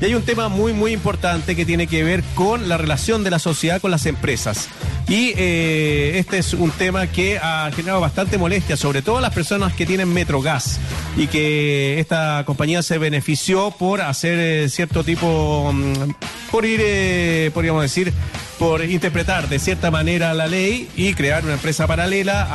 Y 0.00 0.06
hay 0.06 0.14
un 0.14 0.22
tema 0.22 0.48
muy, 0.48 0.72
muy 0.72 0.92
importante 0.92 1.54
que 1.54 1.66
tiene 1.66 1.86
que 1.86 2.02
ver 2.02 2.22
con 2.34 2.68
la 2.68 2.78
relación 2.78 3.22
de 3.22 3.30
la 3.30 3.38
sociedad 3.38 3.80
con 3.80 3.90
las 3.90 4.06
empresas. 4.06 4.68
Y 5.08 5.32
eh, 5.36 6.12
este 6.18 6.38
es 6.38 6.54
un 6.54 6.70
tema 6.70 7.06
que 7.08 7.38
ha 7.38 7.70
generado 7.74 8.00
bastante 8.00 8.38
molestia, 8.38 8.76
sobre 8.76 9.02
todo 9.02 9.18
a 9.18 9.20
las 9.20 9.34
personas 9.34 9.74
que 9.74 9.84
tienen 9.84 10.12
Metrogas 10.12 10.78
y 11.16 11.26
que 11.26 11.98
esta 11.98 12.44
compañía 12.46 12.82
se 12.82 12.96
benefició 12.96 13.72
por 13.72 14.00
hacer 14.00 14.38
eh, 14.38 14.68
cierto 14.68 15.04
tipo, 15.04 15.70
mm, 15.72 16.12
por 16.50 16.64
ir, 16.64 16.80
eh, 16.82 17.50
podríamos 17.52 17.82
decir, 17.82 18.12
por 18.58 18.84
interpretar 18.84 19.48
de 19.48 19.58
cierta 19.58 19.90
manera 19.90 20.32
la 20.32 20.46
ley 20.46 20.88
y 20.96 21.14
crear 21.14 21.44
una 21.44 21.54
empresa 21.54 21.86
paralela 21.86 22.46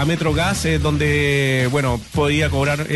a, 0.00 0.04
Metrogas, 0.06 0.64
eh, 0.64 0.78
donde, 0.78 1.68
bueno, 1.70 2.00
podía 2.14 2.48
cobrar 2.48 2.86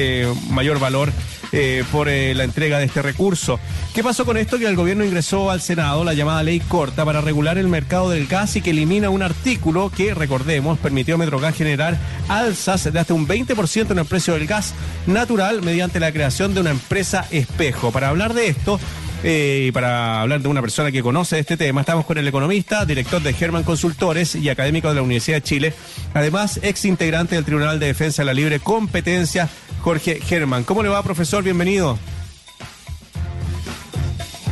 mayor 0.48 0.78
valor 0.78 1.12
eh, 1.52 1.84
por 1.92 2.08
eh, 2.08 2.34
la 2.34 2.44
entrega 2.44 2.78
de 2.78 2.86
este 2.86 3.02
recurso. 3.02 3.60
¿Qué 3.94 4.02
pasó 4.02 4.24
con 4.24 4.36
esto? 4.36 4.58
Que 4.58 4.66
el 4.66 4.76
gobierno 4.76 5.04
ingresó 5.04 5.50
al 5.50 5.60
Senado 5.60 6.02
la 6.04 6.14
llamada 6.14 6.42
ley 6.42 6.60
corta 6.60 7.04
para 7.04 7.20
regular 7.20 7.58
el 7.58 7.68
mercado 7.68 8.10
del 8.10 8.26
gas 8.26 8.56
y 8.56 8.62
que 8.62 8.70
elimina 8.70 9.10
un 9.10 9.22
artículo 9.22 9.90
que, 9.90 10.14
recordemos, 10.14 10.78
permitió 10.78 11.16
a 11.16 11.18
Metrogas 11.18 11.54
generar 11.54 11.98
alzas 12.28 12.92
de 12.92 12.98
hasta 12.98 13.14
un 13.14 13.28
20% 13.28 13.90
en 13.90 13.98
el 13.98 14.04
precio 14.06 14.34
del 14.34 14.46
gas 14.46 14.74
natural 15.06 15.62
mediante 15.62 16.00
la 16.00 16.12
creación 16.12 16.54
de 16.54 16.60
una 16.60 16.70
empresa 16.70 17.26
espejo. 17.30 17.90
Para 17.92 18.08
hablar 18.08 18.34
de 18.34 18.48
esto, 18.48 18.80
eh, 19.22 19.66
y 19.68 19.72
para 19.72 20.20
hablar 20.20 20.40
de 20.40 20.48
una 20.48 20.60
persona 20.60 20.90
que 20.90 21.02
conoce 21.02 21.38
este 21.38 21.56
tema, 21.56 21.80
estamos 21.82 22.04
con 22.04 22.18
el 22.18 22.26
economista, 22.26 22.84
director 22.84 23.22
de 23.22 23.32
German 23.32 23.62
Consultores 23.62 24.34
y 24.34 24.48
académico 24.48 24.88
de 24.88 24.96
la 24.96 25.02
Universidad 25.02 25.38
de 25.38 25.42
Chile, 25.42 25.74
además 26.14 26.60
ex 26.62 26.84
integrante 26.84 27.34
del 27.34 27.44
Tribunal 27.44 27.78
de 27.78 27.86
Defensa 27.86 28.22
de 28.22 28.26
la 28.26 28.34
Libre 28.34 28.60
Competencia, 28.60 29.48
Jorge 29.80 30.20
German. 30.20 30.64
¿Cómo 30.64 30.82
le 30.82 30.88
va, 30.88 31.02
profesor? 31.02 31.42
Bienvenido. 31.42 31.98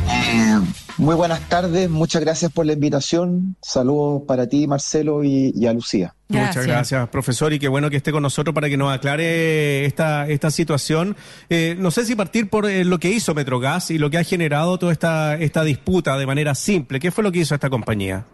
Eh, 0.09 0.59
muy 1.01 1.15
buenas 1.15 1.49
tardes, 1.49 1.89
muchas 1.89 2.21
gracias 2.21 2.51
por 2.51 2.65
la 2.67 2.73
invitación. 2.73 3.55
Saludos 3.59 4.21
para 4.27 4.47
ti, 4.47 4.67
Marcelo, 4.67 5.23
y, 5.23 5.51
y 5.55 5.65
a 5.65 5.73
Lucía. 5.73 6.13
Gracias. 6.29 6.55
Muchas 6.55 6.67
gracias, 6.67 7.09
profesor, 7.09 7.51
y 7.53 7.59
qué 7.59 7.67
bueno 7.67 7.89
que 7.89 7.97
esté 7.97 8.11
con 8.11 8.21
nosotros 8.21 8.53
para 8.53 8.69
que 8.69 8.77
nos 8.77 8.93
aclare 8.93 9.85
esta, 9.85 10.29
esta 10.29 10.51
situación. 10.51 11.17
Eh, 11.49 11.75
no 11.79 11.89
sé 11.89 12.05
si 12.05 12.15
partir 12.15 12.51
por 12.51 12.69
eh, 12.69 12.85
lo 12.85 12.99
que 12.99 13.09
hizo 13.09 13.33
Metrogas 13.33 13.89
y 13.89 13.97
lo 13.97 14.11
que 14.11 14.19
ha 14.19 14.23
generado 14.23 14.77
toda 14.77 14.93
esta, 14.93 15.35
esta 15.35 15.63
disputa 15.63 16.15
de 16.17 16.27
manera 16.27 16.53
simple. 16.53 16.99
¿Qué 16.99 17.09
fue 17.09 17.23
lo 17.23 17.31
que 17.31 17.39
hizo 17.39 17.55
esta 17.55 17.71
compañía? 17.71 18.25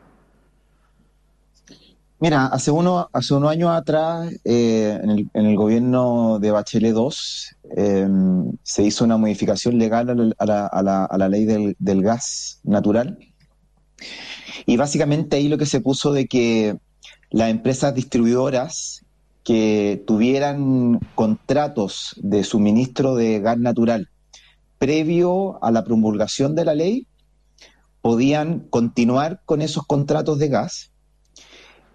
Mira, 2.19 2.47
hace, 2.47 2.71
uno, 2.71 3.09
hace 3.13 3.35
unos 3.35 3.51
años 3.51 3.69
atrás, 3.69 4.33
eh, 4.43 4.99
en, 5.03 5.09
el, 5.11 5.29
en, 5.35 5.45
el, 5.45 5.55
gobierno 5.55 6.39
de 6.39 6.49
Bachelet 6.49 6.95
II, 6.95 7.09
eh, 7.75 8.07
se 8.63 8.83
hizo 8.83 9.05
una 9.05 9.17
modificación 9.17 9.77
legal 9.77 10.33
a 10.39 11.17
la 11.17 11.29
ley 11.29 11.45
del, 11.45 11.75
del, 11.77 12.01
gas 12.01 12.59
natural. 12.63 13.19
Y 14.65 14.77
básicamente 14.77 15.35
ahí 15.35 15.47
lo 15.47 15.59
que 15.59 15.67
se 15.67 15.79
puso 15.79 16.11
de 16.11 16.27
que 16.27 16.77
las 17.29 17.51
empresas 17.51 17.93
distribuidoras 17.93 19.05
que 19.43 20.03
tuvieran 20.07 20.99
contratos 21.13 22.15
de 22.17 22.43
suministro 22.43 23.15
de 23.15 23.39
gas 23.41 23.59
natural 23.59 24.09
previo 24.79 25.63
a 25.63 25.71
la 25.71 25.83
promulgación 25.83 26.55
de 26.55 26.65
la 26.65 26.73
ley, 26.73 27.07
podían 28.01 28.61
continuar 28.69 29.41
con 29.45 29.61
esos 29.61 29.85
contratos 29.85 30.39
de 30.39 30.47
gas 30.49 30.91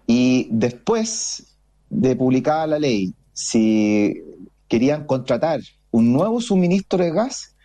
y 0.07 0.47
después 0.51 1.55
de 1.89 2.15
publicada 2.15 2.67
la 2.67 2.79
ley, 2.79 3.13
si 3.33 4.21
querían 4.67 5.05
contratar 5.05 5.61
un 5.91 6.11
nuevo 6.11 6.41
suministro 6.41 6.99
de 7.03 7.11
gas, 7.11 7.55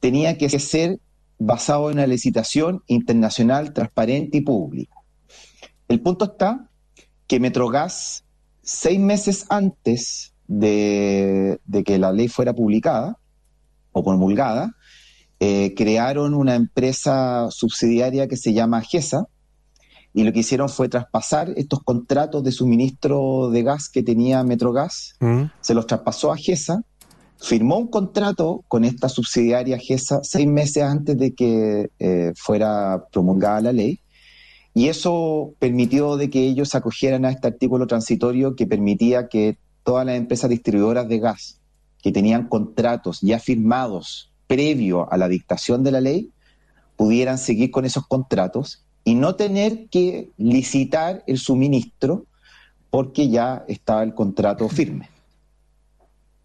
tenía 0.00 0.36
que 0.36 0.48
ser 0.48 1.00
basado 1.38 1.90
en 1.90 1.98
una 1.98 2.06
licitación 2.06 2.82
internacional 2.86 3.72
transparente 3.72 4.38
y 4.38 4.40
pública. 4.40 4.94
El 5.88 6.00
punto 6.00 6.24
está 6.24 6.68
que 7.26 7.40
Metrogas, 7.40 8.24
seis 8.62 8.98
meses 8.98 9.46
antes 9.48 10.34
de, 10.48 11.60
que 11.84 11.98
la 11.98 12.12
ley 12.12 12.28
fuera 12.28 12.54
publicada 12.54 13.18
o 13.92 14.02
promulgada, 14.02 14.74
eh, 15.38 15.74
crearon 15.76 16.34
una 16.34 16.54
empresa 16.54 17.48
subsidiaria 17.50 18.26
que 18.26 18.36
se 18.36 18.52
llama 18.52 18.80
GESA, 18.80 19.26
y 20.16 20.24
lo 20.24 20.32
que 20.32 20.38
hicieron 20.40 20.70
fue 20.70 20.88
traspasar 20.88 21.52
estos 21.56 21.82
contratos 21.82 22.42
de 22.42 22.50
suministro 22.50 23.50
de 23.50 23.62
gas 23.62 23.90
que 23.90 24.02
tenía 24.02 24.42
Metrogas, 24.44 25.14
mm. 25.20 25.42
se 25.60 25.74
los 25.74 25.86
traspasó 25.86 26.32
a 26.32 26.38
GESA, 26.38 26.82
firmó 27.36 27.76
un 27.76 27.88
contrato 27.88 28.64
con 28.66 28.86
esta 28.86 29.10
subsidiaria 29.10 29.76
GESA 29.78 30.20
seis 30.22 30.46
meses 30.46 30.84
antes 30.84 31.18
de 31.18 31.34
que 31.34 31.90
eh, 31.98 32.32
fuera 32.34 33.04
promulgada 33.12 33.60
la 33.60 33.72
ley, 33.74 34.00
y 34.72 34.88
eso 34.88 35.52
permitió 35.58 36.16
de 36.16 36.30
que 36.30 36.46
ellos 36.46 36.74
acogieran 36.74 37.26
a 37.26 37.30
este 37.30 37.48
artículo 37.48 37.86
transitorio 37.86 38.56
que 38.56 38.66
permitía 38.66 39.28
que 39.28 39.58
todas 39.82 40.06
las 40.06 40.16
empresas 40.16 40.48
distribuidoras 40.48 41.06
de 41.10 41.18
gas 41.18 41.60
que 42.02 42.10
tenían 42.10 42.48
contratos 42.48 43.20
ya 43.20 43.38
firmados 43.38 44.32
previo 44.46 45.12
a 45.12 45.18
la 45.18 45.28
dictación 45.28 45.84
de 45.84 45.90
la 45.90 46.00
ley 46.00 46.30
pudieran 46.96 47.36
seguir 47.36 47.70
con 47.70 47.84
esos 47.84 48.06
contratos 48.06 48.85
y 49.06 49.14
no 49.14 49.36
tener 49.36 49.86
que 49.86 50.30
licitar 50.36 51.22
el 51.28 51.38
suministro 51.38 52.26
porque 52.90 53.30
ya 53.30 53.64
estaba 53.68 54.02
el 54.02 54.14
contrato 54.14 54.68
firme. 54.68 55.08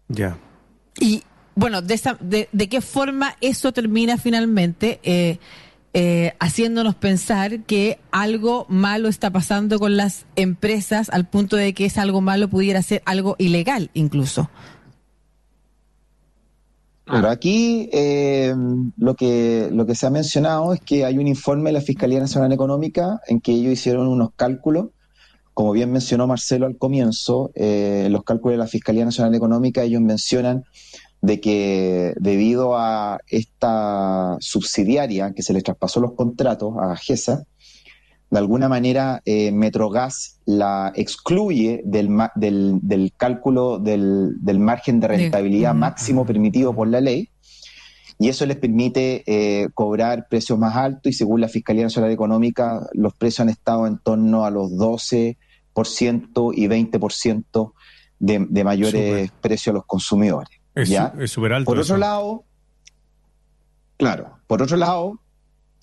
Ya. 0.06 0.38
Y 1.00 1.24
bueno, 1.56 1.82
de, 1.82 1.94
esa, 1.94 2.16
de, 2.20 2.48
de, 2.52 2.68
qué 2.68 2.80
forma 2.80 3.34
eso 3.40 3.72
termina 3.72 4.16
finalmente 4.16 5.00
eh, 5.02 5.38
eh, 5.92 6.34
haciéndonos 6.38 6.94
pensar 6.94 7.64
que 7.64 7.98
algo 8.12 8.64
malo 8.68 9.08
está 9.08 9.30
pasando 9.30 9.80
con 9.80 9.96
las 9.96 10.24
empresas 10.36 11.10
al 11.10 11.28
punto 11.28 11.56
de 11.56 11.74
que 11.74 11.86
es 11.86 11.98
algo 11.98 12.20
malo 12.20 12.48
pudiera 12.48 12.80
ser 12.82 13.02
algo 13.06 13.34
ilegal 13.38 13.90
incluso. 13.92 14.48
Claro, 17.04 17.28
aquí 17.28 17.88
eh, 17.92 18.54
lo, 18.96 19.14
que, 19.16 19.68
lo 19.72 19.86
que 19.86 19.94
se 19.94 20.06
ha 20.06 20.10
mencionado 20.10 20.72
es 20.72 20.80
que 20.80 21.04
hay 21.04 21.18
un 21.18 21.26
informe 21.26 21.70
de 21.70 21.74
la 21.74 21.80
Fiscalía 21.80 22.20
Nacional 22.20 22.52
Económica 22.52 23.20
en 23.26 23.40
que 23.40 23.52
ellos 23.52 23.72
hicieron 23.72 24.06
unos 24.06 24.30
cálculos, 24.36 24.90
como 25.52 25.72
bien 25.72 25.90
mencionó 25.90 26.26
Marcelo 26.26 26.66
al 26.66 26.78
comienzo, 26.78 27.50
eh, 27.54 28.06
los 28.10 28.22
cálculos 28.22 28.54
de 28.54 28.58
la 28.58 28.68
Fiscalía 28.68 29.04
Nacional 29.04 29.34
Económica, 29.34 29.82
ellos 29.82 30.00
mencionan 30.00 30.64
de 31.22 31.40
que 31.40 32.14
debido 32.18 32.76
a 32.76 33.18
esta 33.28 34.36
subsidiaria 34.40 35.32
que 35.32 35.42
se 35.42 35.52
les 35.52 35.64
traspasó 35.64 36.00
los 36.00 36.12
contratos 36.12 36.74
a 36.80 36.96
GESA, 36.96 37.44
de 38.32 38.38
alguna 38.38 38.66
manera 38.66 39.20
eh, 39.26 39.52
Metrogas 39.52 40.40
la 40.46 40.90
excluye 40.96 41.82
del, 41.84 42.08
del, 42.34 42.78
del 42.80 43.12
cálculo 43.14 43.78
del, 43.78 44.36
del, 44.40 44.58
margen 44.58 45.00
de 45.00 45.08
rentabilidad 45.08 45.74
máximo 45.74 46.24
permitido 46.24 46.74
por 46.74 46.88
la 46.88 47.02
ley 47.02 47.28
y 48.18 48.30
eso 48.30 48.46
les 48.46 48.56
permite 48.56 49.22
eh, 49.26 49.68
cobrar 49.74 50.28
precios 50.30 50.58
más 50.58 50.74
altos 50.76 51.10
y 51.10 51.12
según 51.12 51.42
la 51.42 51.48
Fiscalía 51.48 51.82
Nacional 51.82 52.10
Económica 52.10 52.88
los 52.94 53.12
precios 53.12 53.40
han 53.40 53.50
estado 53.50 53.86
en 53.86 53.98
torno 53.98 54.46
a 54.46 54.50
los 54.50 54.70
12% 54.70 55.36
y 56.54 56.68
20% 56.68 57.72
de, 58.18 58.46
de 58.48 58.64
mayores 58.64 59.26
super. 59.26 59.30
precios 59.42 59.74
a 59.74 59.76
los 59.76 59.84
consumidores. 59.84 60.58
Es, 60.74 60.88
¿ya? 60.88 61.12
es 61.20 61.30
súper 61.30 61.52
alto. 61.52 61.66
Por 61.66 61.78
eso. 61.78 61.92
otro 61.92 61.98
lado, 61.98 62.44
claro, 63.98 64.38
por 64.46 64.62
otro 64.62 64.78
lado, 64.78 65.20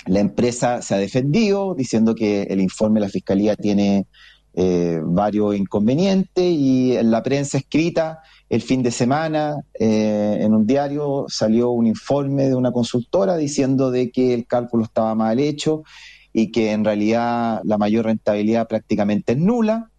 la 0.06 0.20
empresa 0.20 0.82
se 0.82 0.96
ha 0.96 0.98
defendido 0.98 1.76
diciendo 1.76 2.16
que 2.16 2.44
el 2.44 2.62
informe 2.62 3.00
de 3.00 3.06
la 3.06 3.12
Fiscalía 3.12 3.56
tiene 3.56 4.08
eh, 4.54 5.00
varios 5.04 5.56
inconvenientes 5.56 6.44
y 6.44 6.96
en 6.96 7.12
la 7.12 7.22
prensa 7.22 7.58
escrita 7.60 8.22
el 8.50 8.62
fin 8.62 8.82
de 8.82 8.92
semana 8.92 9.58
eh, 9.80 10.40
en 10.42 10.54
un 10.54 10.66
diario 10.66 11.26
salió 11.28 11.70
un 11.70 11.86
informe 11.86 12.50
de 12.50 12.56
una 12.56 12.72
consultora 12.72 13.38
diciendo 13.38 13.92
de 13.92 14.10
que 14.10 14.34
el 14.34 14.48
cálculo 14.48 14.84
estaba 14.84 15.14
mal 15.14 15.40
hecho 15.40 15.84
y 16.34 16.52
que 16.52 16.72
en 16.72 16.84
realidad 16.84 17.62
la 17.64 17.78
mayor 17.78 18.06
rentabilidad 18.06 18.68
prácticamente 18.68 19.34
es 19.34 19.38
nula. 19.38 19.92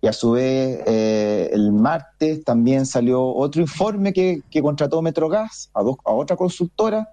Y 0.00 0.08
a 0.08 0.12
su 0.12 0.32
vez, 0.32 0.80
eh, 0.86 1.50
el 1.52 1.72
martes 1.72 2.42
también 2.44 2.86
salió 2.86 3.22
otro 3.24 3.62
informe 3.62 4.12
que, 4.12 4.42
que 4.50 4.62
contrató 4.62 5.00
Metrogas 5.00 5.70
a, 5.74 5.82
dos, 5.82 5.96
a 6.04 6.12
otra 6.12 6.36
consultora, 6.36 7.10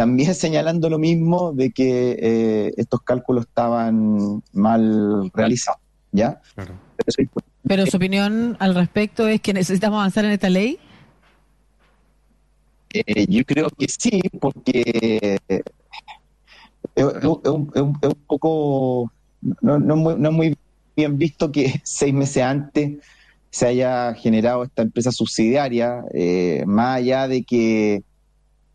también 0.00 0.34
señalando 0.46 0.88
lo 0.88 0.98
mismo 0.98 1.52
de 1.52 1.72
que 1.72 2.16
eh, 2.18 2.72
estos 2.78 3.02
cálculos 3.02 3.44
estaban 3.44 4.42
mal 4.54 5.30
realizados. 5.34 5.78
¿ya? 6.10 6.40
Claro. 6.54 6.74
Pero, 6.96 7.28
Pero 7.68 7.86
su 7.86 7.98
opinión 7.98 8.56
al 8.60 8.74
respecto 8.74 9.28
es 9.28 9.42
que 9.42 9.52
necesitamos 9.52 9.98
avanzar 9.98 10.24
en 10.24 10.30
esta 10.30 10.48
ley. 10.48 10.78
Eh, 12.94 13.26
yo 13.28 13.44
creo 13.44 13.68
que 13.68 13.88
sí, 13.88 14.22
porque 14.40 15.38
es, 15.48 15.60
es, 16.94 17.24
un, 17.24 17.70
es, 17.74 17.82
un, 17.82 18.14
poco, 18.26 19.12
no, 19.60 19.78
no, 19.78 19.96
muy, 19.96 20.14
no 20.16 20.32
muy 20.32 20.56
bien 20.96 21.18
visto 21.18 21.52
que 21.52 21.78
seis 21.84 22.14
meses 22.14 22.42
antes 22.42 22.96
se 23.50 23.66
haya 23.66 24.14
generado 24.14 24.64
esta 24.64 24.80
empresa 24.80 25.12
subsidiaria, 25.12 26.04
eh, 26.14 26.64
más 26.66 26.96
allá 26.96 27.28
de 27.28 27.42
que 27.42 28.02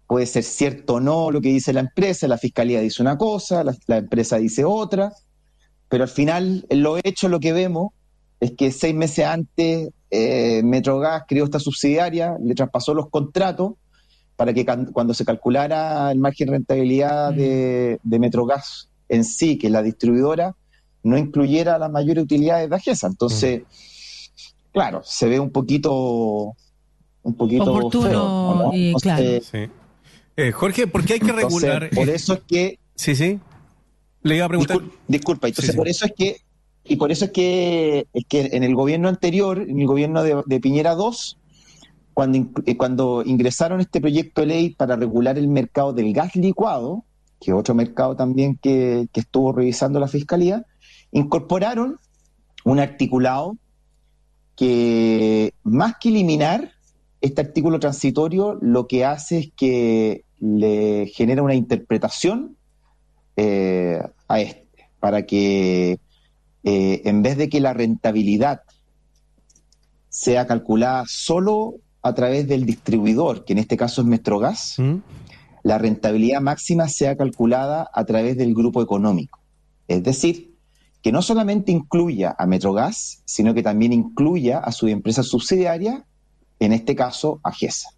puede 0.08 0.26
ser 0.26 0.44
cierto 0.44 0.96
o 0.96 1.00
no 1.00 1.32
lo 1.32 1.42
que 1.42 1.50
dice 1.50 1.74
la 1.74 1.80
empresa, 1.80 2.28
la 2.28 2.38
fiscalía 2.38 2.80
dice 2.82 3.02
una 3.02 3.18
cosa, 3.18 3.64
la, 3.64 3.98
empresa 3.98 4.38
dice 4.38 4.64
otra, 4.64 5.12
pero 5.90 6.04
al 6.04 6.10
final, 6.10 6.66
en 6.70 6.84
lo 6.84 6.98
hecho, 6.98 7.30
lo 7.30 7.40
que 7.40 7.54
vemos 7.54 7.92
es 8.40 8.52
que 8.52 8.72
seis 8.72 8.94
meses 8.94 9.26
antes 9.26 9.90
eh, 10.12 10.62
Metrogas 10.64 11.24
creó 11.28 11.46
esta 11.46 11.60
subsidiaria, 11.60 12.36
le 12.42 12.54
traspasó 12.54 12.94
los 12.94 13.10
contratos 13.10 13.74
para 14.36 14.54
que 14.54 14.66
cuando 14.92 15.14
se 15.14 15.24
calculara 15.24 16.12
el 16.12 16.20
margen 16.20 16.48
de 16.48 16.54
rentabilidad 16.54 17.32
mm. 17.32 17.38
de, 17.38 18.00
de 18.04 18.20
Metrogas 18.20 18.90
en 19.08 19.24
sí, 19.24 19.58
que 19.58 19.70
la 19.70 19.82
distribuidora, 19.82 20.56
no 21.04 21.18
incluyera 21.18 21.78
las 21.78 21.92
mayores 21.92 22.24
utilidades 22.24 22.70
de 22.70 22.76
Agesa. 22.76 23.08
Entonces, 23.08 23.62
mm. 23.62 24.72
claro, 24.74 25.02
se 25.04 25.28
ve 25.28 25.40
un 25.40 25.52
poquito 25.52 26.54
un 27.26 27.36
poquito 27.36 27.64
oportuno 27.64 28.72
y 28.74 28.94
claro. 28.96 29.24
Eh, 29.24 29.70
Jorge, 30.54 30.88
¿por 30.88 31.06
qué 31.06 31.14
hay 31.14 31.20
que 31.20 31.32
regular? 31.32 31.90
por 31.94 32.10
eso 32.10 32.34
es 32.34 32.42
que. 32.48 32.80
Sí, 32.96 33.16
sí. 33.16 33.40
Le 34.22 34.36
iba 34.36 34.46
a 34.46 34.50
preguntar. 34.50 34.82
Disculpa, 35.08 35.48
entonces 35.48 35.76
por 35.76 35.88
eso 35.88 36.06
es 36.06 36.14
que. 36.14 36.38
Y 36.84 36.98
por 36.98 37.12
eso 37.12 37.26
es 37.26 37.32
que, 37.32 38.08
es 38.14 38.26
que 38.28 38.50
en 38.54 38.64
el 38.64 38.76
gobierno 38.76 39.10
anterior, 39.10 39.60
en 39.60 39.80
el 39.80 39.88
gobierno 39.88 40.22
de, 40.22 40.60
Piñera 40.60 40.94
II, 40.94 41.38
cuando, 42.14 42.48
eh, 42.66 42.78
cuando 42.78 43.24
ingresaron 43.26 43.82
este 43.82 44.00
proyecto 44.00 44.42
de 44.42 44.48
ley 44.48 44.70
para 44.70 44.96
regular 44.96 45.38
el 45.40 45.48
mercado 45.48 45.94
del 45.94 46.14
gas 46.14 46.36
licuado, 46.36 47.04
que 47.42 47.50
es 47.50 47.58
otro 47.58 47.74
mercado 47.74 48.16
también 48.16 48.60
que, 48.62 49.08
que 49.12 49.22
estuvo 49.22 49.52
revisando 49.52 50.00
la 50.00 50.08
fiscalía, 50.08 50.64
incorporaron 51.12 52.00
un 52.66 52.80
articulado 52.80 53.58
que 54.56 55.54
más 55.64 55.96
que 56.00 56.10
eliminar 56.10 56.75
este 57.26 57.42
artículo 57.42 57.80
transitorio 57.80 58.58
lo 58.62 58.88
que 58.88 59.04
hace 59.04 59.40
es 59.40 59.52
que 59.56 60.26
le 60.40 61.08
genera 61.08 61.42
una 61.42 61.56
interpretación 61.56 62.56
eh, 63.36 64.00
a 64.28 64.40
este, 64.40 64.90
para 65.00 65.26
que 65.26 66.00
eh, 66.64 67.02
en 67.06 67.22
vez 67.22 67.38
de 67.38 67.50
que 67.50 67.60
la 67.60 67.74
rentabilidad 67.74 68.62
sea 70.10 70.48
calculada 70.48 71.04
solo 71.08 71.76
a 72.02 72.14
través 72.14 72.48
del 72.48 72.66
distribuidor, 72.66 73.46
que 73.46 73.54
en 73.54 73.60
este 73.60 73.78
caso 73.78 74.02
es 74.02 74.08
Metrogas, 74.08 74.76
¿Mm? 74.78 74.98
la 75.64 75.78
rentabilidad 75.80 76.42
máxima 76.42 76.88
sea 76.88 77.18
calculada 77.18 77.90
a 77.92 78.06
través 78.06 78.38
del 78.38 78.54
grupo 78.54 78.82
económico. 78.82 79.40
Es 79.88 80.04
decir, 80.04 80.56
que 81.02 81.12
no 81.12 81.22
solamente 81.22 81.72
incluya 81.72 82.36
a 82.38 82.46
Metrogas, 82.46 83.24
sino 83.26 83.54
que 83.54 83.64
también 83.64 83.94
incluya 83.94 84.60
a 84.60 84.72
su 84.72 84.88
empresa 84.88 85.24
subsidiaria, 85.24 86.06
en 86.66 86.74
este 86.74 86.96
caso 86.96 87.40
a 87.44 87.52
GESA. 87.52 87.90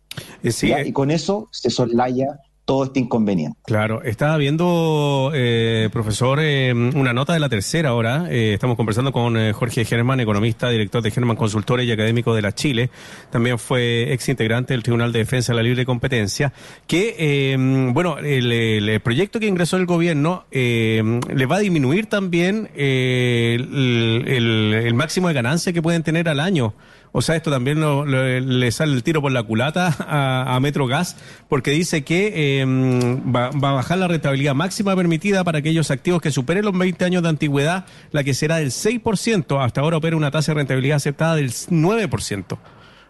Eh, 0.44 0.52
eh, 0.62 0.84
y 0.88 0.92
con 0.92 1.12
eso 1.12 1.48
se 1.52 1.70
soslaya 1.70 2.40
todo 2.66 2.84
este 2.84 3.00
inconveniente. 3.00 3.58
Claro, 3.66 4.04
estaba 4.04 4.36
viendo, 4.36 5.32
eh, 5.34 5.88
profesor, 5.94 6.40
una 6.40 7.14
nota 7.14 7.32
de 7.32 7.40
la 7.40 7.48
tercera 7.48 7.94
hora. 7.94 8.30
estamos 8.30 8.76
conversando 8.76 9.14
con 9.14 9.54
Jorge 9.54 9.86
Germán, 9.86 10.20
economista, 10.20 10.70
director 10.70 11.02
de 11.02 11.12
Germán 11.12 11.38
Consultores 11.38 11.88
y 11.88 11.94
académico 11.94 12.36
de 12.36 12.42
la 12.42 12.54
Chile. 12.54 12.90
También 13.32 13.58
fue 13.58 14.12
ex 14.12 14.28
integrante 14.28 14.74
del 14.74 14.84
Tribunal 14.84 15.14
de 15.14 15.20
Defensa 15.20 15.54
de 15.54 15.58
la 15.58 15.64
Libre 15.64 15.86
Competencia. 15.86 16.52
Que, 16.88 17.56
bueno, 17.94 18.18
el, 18.18 19.00
proyecto 19.02 19.40
que 19.40 19.48
ingresó 19.48 19.78
el 19.78 19.86
gobierno 19.86 20.44
le 20.52 21.46
va 21.46 21.56
a 21.56 21.60
disminuir 21.60 22.08
también 22.08 22.70
el, 22.76 24.26
el 24.28 24.94
máximo 24.94 25.30
de 25.30 25.36
ganancia 25.36 25.72
que 25.72 25.82
pueden 25.82 26.04
tener 26.04 26.28
al 26.28 26.42
año 26.42 26.74
o 27.12 27.22
sea, 27.22 27.36
esto 27.36 27.50
también 27.50 27.80
le 27.80 28.72
sale 28.72 28.94
el 28.94 29.04
tiro 29.04 29.22
por 29.22 29.32
la 29.32 29.44
culata 29.44 29.96
a, 30.00 30.60
Metrogas, 30.60 31.16
porque 31.50 31.72
dice 31.72 32.04
que 32.04 32.60
em, 32.62 33.34
va, 33.34 33.48
a 33.48 33.72
bajar 33.74 33.98
la 33.98 34.08
rentabilidad 34.08 34.56
máxima 34.56 34.96
permitida 34.96 35.44
para 35.44 35.60
aquellos 35.60 35.90
activos 35.92 36.22
que 36.22 36.32
superen 36.32 36.66
los 36.66 36.78
20 36.78 37.04
años 37.06 37.24
de 37.24 37.30
antigüedad, 37.30 37.86
la 38.12 38.24
que 38.24 38.34
será 38.34 38.58
del 38.58 38.72
6%. 38.72 39.64
Hasta 39.64 39.82
ahora 39.82 39.98
opera 39.98 40.16
una 40.16 40.32
tasa 40.32 40.52
de 40.52 40.58
rentabilidad 40.58 40.98
aceptada 40.98 41.36
del 41.36 41.52
9%. 41.52 42.58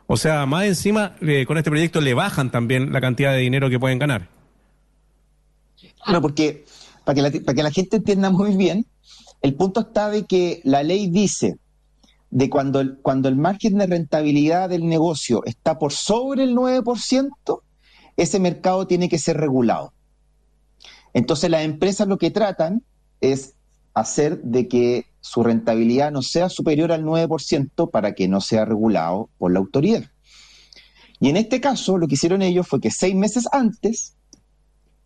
O 0.08 0.16
sea, 0.16 0.46
más 0.46 0.66
encima, 0.66 1.16
eh, 1.22 1.46
con 1.46 1.58
este 1.58 1.70
proyecto 1.70 2.00
le 2.00 2.14
bajan 2.14 2.50
también 2.50 2.94
la 2.94 3.02
cantidad 3.02 3.34
de 3.34 3.40
dinero 3.40 3.70
que 3.70 3.80
pueden 3.80 4.00
ganar. 4.00 4.30
Claro, 6.04 6.22
porque 6.22 6.66
para 7.04 7.16
que 7.54 7.64
la 7.64 7.72
gente 7.72 7.98
entienda 7.98 8.30
muy 8.30 8.56
bien, 8.56 8.86
el 9.42 9.54
punto 9.54 9.82
está 9.82 10.10
de 10.10 10.26
que 10.26 10.62
la 10.64 10.84
ley 10.84 11.08
dice 11.08 11.58
de 12.30 12.50
cuando 12.50 12.80
el, 12.80 12.98
cuando 12.98 13.30
el 13.30 13.36
margen 13.36 13.78
de 13.78 13.88
rentabilidad 13.88 14.70
del 14.70 14.88
negocio 14.88 15.44
está 15.46 15.80
por 15.80 15.94
sobre 15.94 16.44
el 16.44 16.56
9%, 16.56 17.62
ese 18.18 18.40
mercado 18.40 18.88
tiene 18.88 19.10
que 19.10 19.20
ser 19.20 19.38
regulado. 19.38 19.94
Entonces 21.14 21.50
las 21.50 21.64
empresas 21.64 22.08
lo 22.08 22.18
que 22.18 22.32
tratan 22.32 22.84
es 23.22 23.56
hacer 23.94 24.42
de 24.44 24.68
que 24.68 25.06
su 25.22 25.44
rentabilidad 25.44 26.12
no 26.12 26.22
sea 26.22 26.50
superior 26.50 26.92
al 26.92 27.04
9% 27.04 27.90
para 27.90 28.14
que 28.14 28.28
no 28.28 28.42
sea 28.42 28.66
regulado 28.66 29.30
por 29.38 29.52
la 29.52 29.60
autoridad. 29.60 30.04
Y 31.20 31.30
en 31.30 31.38
este 31.38 31.60
caso 31.62 31.98
lo 31.98 32.08
que 32.08 32.16
hicieron 32.16 32.42
ellos 32.42 32.68
fue 32.68 32.80
que 32.80 32.92
seis 32.92 33.16
meses 33.16 33.48
antes 33.52 34.16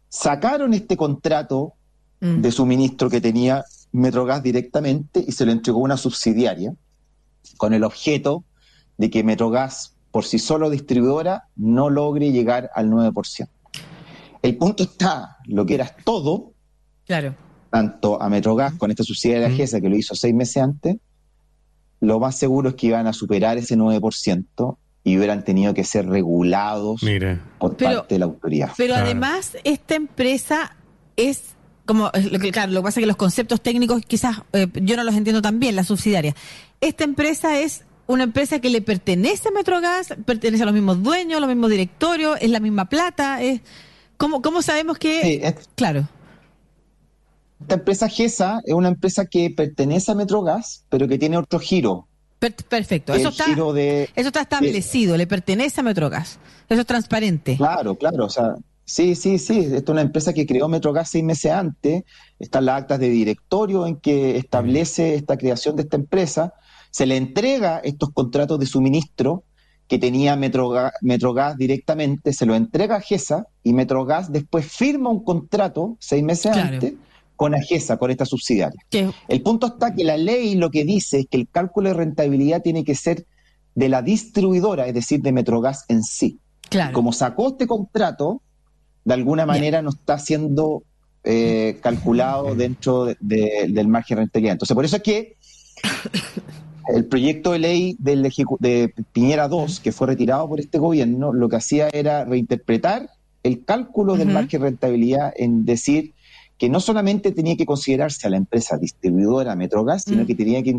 sacaron 0.10 0.74
este 0.74 0.98
contrato 0.98 1.74
mm. 2.20 2.42
de 2.42 2.52
suministro 2.52 3.10
que 3.10 3.22
tenía 3.22 3.64
Metrogas 3.94 4.42
directamente 4.42 5.24
y 5.26 5.32
se 5.34 5.46
lo 5.46 5.52
entregó 5.52 5.80
a 5.80 5.84
una 5.84 5.98
subsidiaria 5.98 6.74
con 7.58 7.74
el 7.74 7.84
objeto 7.84 8.44
de 8.98 9.10
que 9.10 9.24
Metrogas, 9.24 9.96
por 10.12 10.26
sí 10.26 10.40
solo 10.40 10.70
distribuidora, 10.70 11.48
no 11.56 11.90
logre 11.90 12.32
llegar 12.32 12.70
al 12.76 12.90
9%. 12.90 13.48
El 14.42 14.58
punto 14.58 14.84
está, 14.84 15.38
lo 15.46 15.66
que 15.66 15.76
era 15.76 15.96
todo, 16.04 16.54
claro. 17.06 17.36
tanto 17.70 18.22
a 18.22 18.30
Metrogas 18.30 18.74
con 18.74 18.90
esta 18.90 19.04
subsidiaria 19.04 19.50
de 19.50 19.56
GESA 19.56 19.82
que 19.82 19.90
lo 19.90 19.96
hizo 19.96 20.16
seis 20.16 20.34
meses 20.34 20.58
antes, 20.58 20.98
lo 22.00 22.20
más 22.20 22.36
seguro 22.36 22.70
es 22.70 22.76
que 22.76 22.88
iban 22.88 23.06
a 23.06 23.14
superar 23.14 23.58
ese 23.58 23.78
9% 23.78 24.78
y 25.04 25.18
hubieran 25.18 25.44
tenido 25.44 25.74
que 25.74 25.84
ser 25.84 26.08
regulados 26.08 27.02
por 27.60 27.78
parte 27.78 28.16
de 28.16 28.20
la 28.20 28.26
autoridad. 28.26 28.72
Pero 28.78 28.96
además, 28.96 29.58
esta 29.64 29.96
empresa 29.96 30.76
es 31.16 31.56
como, 31.92 32.12
claro, 32.52 32.72
lo 32.72 32.82
que 32.82 32.84
pasa 32.86 33.00
es 33.00 33.04
que 33.04 33.08
los 33.08 33.18
conceptos 33.18 33.62
técnicos 33.62 34.02
quizás 34.06 34.38
eh, 34.54 34.68
yo 34.82 34.96
no 34.96 35.04
los 35.04 35.16
entiendo 35.16 35.42
tan 35.42 35.60
bien, 35.60 35.76
la 35.76 35.84
subsidiaria. 35.84 36.36
Esta 36.80 37.04
empresa 37.04 37.60
es 37.60 37.84
una 38.08 38.24
empresa 38.24 38.60
que 38.60 38.70
le 38.70 38.82
pertenece 38.82 39.50
a 39.50 39.52
Metrogas, 39.52 40.14
pertenece 40.26 40.64
a 40.64 40.66
los 40.66 40.74
mismos 40.74 41.04
dueños, 41.04 41.38
a 41.38 41.40
los 41.40 41.50
mismos 41.50 41.70
directorios, 41.70 42.38
es 42.42 42.50
la 42.50 42.60
misma 42.60 42.86
plata. 42.86 43.42
Es, 43.42 43.62
¿cómo, 44.18 44.42
¿Cómo 44.42 44.62
sabemos 44.62 44.98
que...? 44.98 45.54
claro. 45.76 46.08
Esta 47.62 47.76
empresa 47.76 48.10
GESA 48.10 48.62
es 48.66 48.74
una 48.74 48.88
empresa 48.88 49.26
que 49.26 49.52
pertenece 49.52 50.12
a 50.12 50.16
Metrogas, 50.16 50.86
pero 50.90 51.08
que 51.08 51.20
tiene 51.20 51.38
otro 51.38 51.60
giro. 51.60 52.08
perfecto, 52.40 53.14
eso 53.14 53.30
está, 53.30 53.46
eso 53.46 54.28
está 54.28 54.42
establecido, 54.42 55.16
le 55.16 55.28
pertenece 55.28 55.82
a 55.82 55.84
Metrogas. 55.84 56.40
Eso 56.70 56.82
es 56.82 56.88
transparente. 56.88 57.58
Claro, 57.58 57.96
claro, 57.96 58.26
o 58.26 58.30
sea, 58.30 58.56
Sí, 58.92 59.16
sí, 59.16 59.40
sí. 59.40 59.60
Esta 59.60 59.78
es 59.78 59.90
una 59.90 60.02
empresa 60.02 60.34
que 60.34 60.46
creó 60.46 60.68
Metrogas 60.68 61.10
seis 61.10 61.24
meses 61.24 61.50
antes. 61.50 62.04
Están 62.40 62.66
las 62.66 62.82
actas 62.82 63.00
de 63.00 63.08
directorio 63.08 63.88
en 63.88 63.96
que 63.96 64.36
establece 64.36 65.16
esta 65.16 65.38
creación 65.38 65.78
de 65.78 65.84
esta 65.84 65.96
empresa. 65.96 66.56
Se 66.90 67.06
le 67.06 67.16
entrega 67.16 67.80
estos 67.86 68.10
contratos 68.12 68.60
de 68.60 68.66
suministro 68.66 69.46
que 69.88 69.98
tenía 69.98 70.36
Metrogas, 70.36 70.92
Metrogas 71.02 71.56
directamente, 71.56 72.34
se 72.34 72.46
lo 72.46 72.54
entrega 72.54 72.98
a 72.98 73.02
GESA 73.02 73.48
y 73.64 73.72
Metrogas 73.72 74.30
después 74.30 74.66
firma 74.66 75.10
un 75.10 75.24
contrato 75.24 75.96
seis 76.02 76.22
meses 76.22 76.54
antes 76.54 76.94
con 77.38 77.56
AGESA, 77.56 77.96
con 77.96 78.12
esta 78.12 78.26
subsidiaria. 78.26 78.82
El 79.30 79.42
punto 79.42 79.68
está 79.68 79.96
que 79.96 80.04
la 80.04 80.18
ley 80.18 80.56
lo 80.56 80.70
que 80.70 80.84
dice 80.84 81.20
es 81.20 81.28
que 81.32 81.38
el 81.38 81.48
cálculo 81.50 81.90
de 81.90 81.96
rentabilidad 81.96 82.62
tiene 82.62 82.84
que 82.84 82.96
ser 82.96 83.26
de 83.74 83.88
la 83.88 84.02
distribuidora, 84.02 84.86
es 84.86 84.94
decir, 84.94 85.22
de 85.22 85.32
Metrogas 85.32 85.86
en 85.88 86.04
sí. 86.04 86.40
Como 86.92 87.14
sacó 87.14 87.50
este 87.50 87.68
contrato, 87.68 88.42
de 89.04 89.14
alguna 89.14 89.46
manera 89.46 89.82
no 89.82 89.90
está 89.90 90.18
siendo 90.20 90.84
eh, 91.24 91.78
calculado 91.82 92.56
dentro 92.56 93.06
del 93.20 93.88
margen 93.88 94.16
de 94.16 94.22
rentabilidad. 94.22 94.54
Entonces, 94.54 94.76
por 94.76 94.86
eso 94.86 94.98
es 94.98 95.04
que 95.04 95.38
el 96.96 97.06
proyecto 97.06 97.52
de 97.52 97.60
ley 97.60 97.96
del 98.00 98.24
de 98.60 98.94
Piñera 99.14 99.48
2, 99.48 99.80
que 99.80 99.92
fue 99.92 100.08
retirado 100.08 100.48
por 100.48 100.60
este 100.60 100.78
gobierno, 100.78 101.34
lo 101.34 101.50
que 101.50 101.58
hacía 101.58 101.90
era 101.92 102.26
reinterpretar 102.26 103.10
el 103.44 103.66
cálculo 103.66 104.16
del 104.16 104.30
margen 104.30 104.62
de 104.62 104.68
rentabilidad 104.68 105.34
en 105.36 105.66
decir 105.66 106.14
que 106.62 106.70
no 106.70 106.80
solamente 106.80 107.32
tenía 107.32 107.58
que 107.58 107.66
considerarse 107.66 108.28
a 108.28 108.30
la 108.30 108.38
empresa 108.38 108.78
distribuidora 108.78 109.56
Metrogas, 109.56 110.04
sino 110.04 110.22
mm. 110.22 110.28
que 110.28 110.36
tenía 110.36 110.62
que 110.62 110.78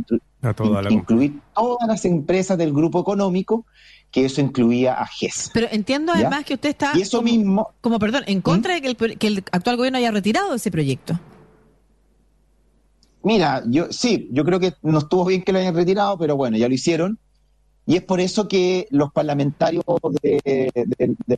incluir 0.91 1.41
todas 1.57 1.89
las 1.89 2.05
empresas 2.05 2.57
del 2.57 2.73
grupo 2.73 3.01
económico 3.01 3.67
que 4.12 4.25
eso 4.25 4.41
incluía 4.41 4.95
a 4.95 5.05
GES. 5.09 5.51
Pero 5.53 5.67
entiendo 5.73 6.12
además 6.15 6.45
que 6.45 6.55
usted 6.55 6.69
está, 6.69 6.93
y 6.95 7.01
eso 7.01 7.19
como, 7.19 7.33
mismo, 7.33 7.71
como 7.81 7.99
perdón, 7.99 8.23
en 8.29 8.41
contra 8.43 8.79
¿Mm? 8.79 8.81
de 8.81 9.17
que 9.17 9.27
el, 9.27 9.45
actual 9.51 9.77
gobierno 9.77 9.99
haya 9.99 10.12
retirado 10.12 10.55
ese 10.55 10.71
proyecto. 10.71 11.19
Mira, 13.25 13.65
yo 13.67 13.91
sí, 13.91 14.29
yo 14.31 14.45
creo 14.45 14.61
que 14.61 14.75
no 14.83 15.01
estuvo 15.01 15.25
bien 15.25 15.43
que 15.43 15.53
lo 15.53 15.59
hayan 15.59 15.75
retirado, 15.75 16.17
pero 16.17 16.37
bueno, 16.37 16.57
ya 16.59 16.69
lo 16.69 16.75
hicieron. 16.75 17.19
Y 17.87 17.97
es 17.97 18.05
por 18.05 18.21
eso 18.21 18.47
que 18.47 18.87
los 18.91 19.11
parlamentarios 19.11 19.83
de, 20.23 20.71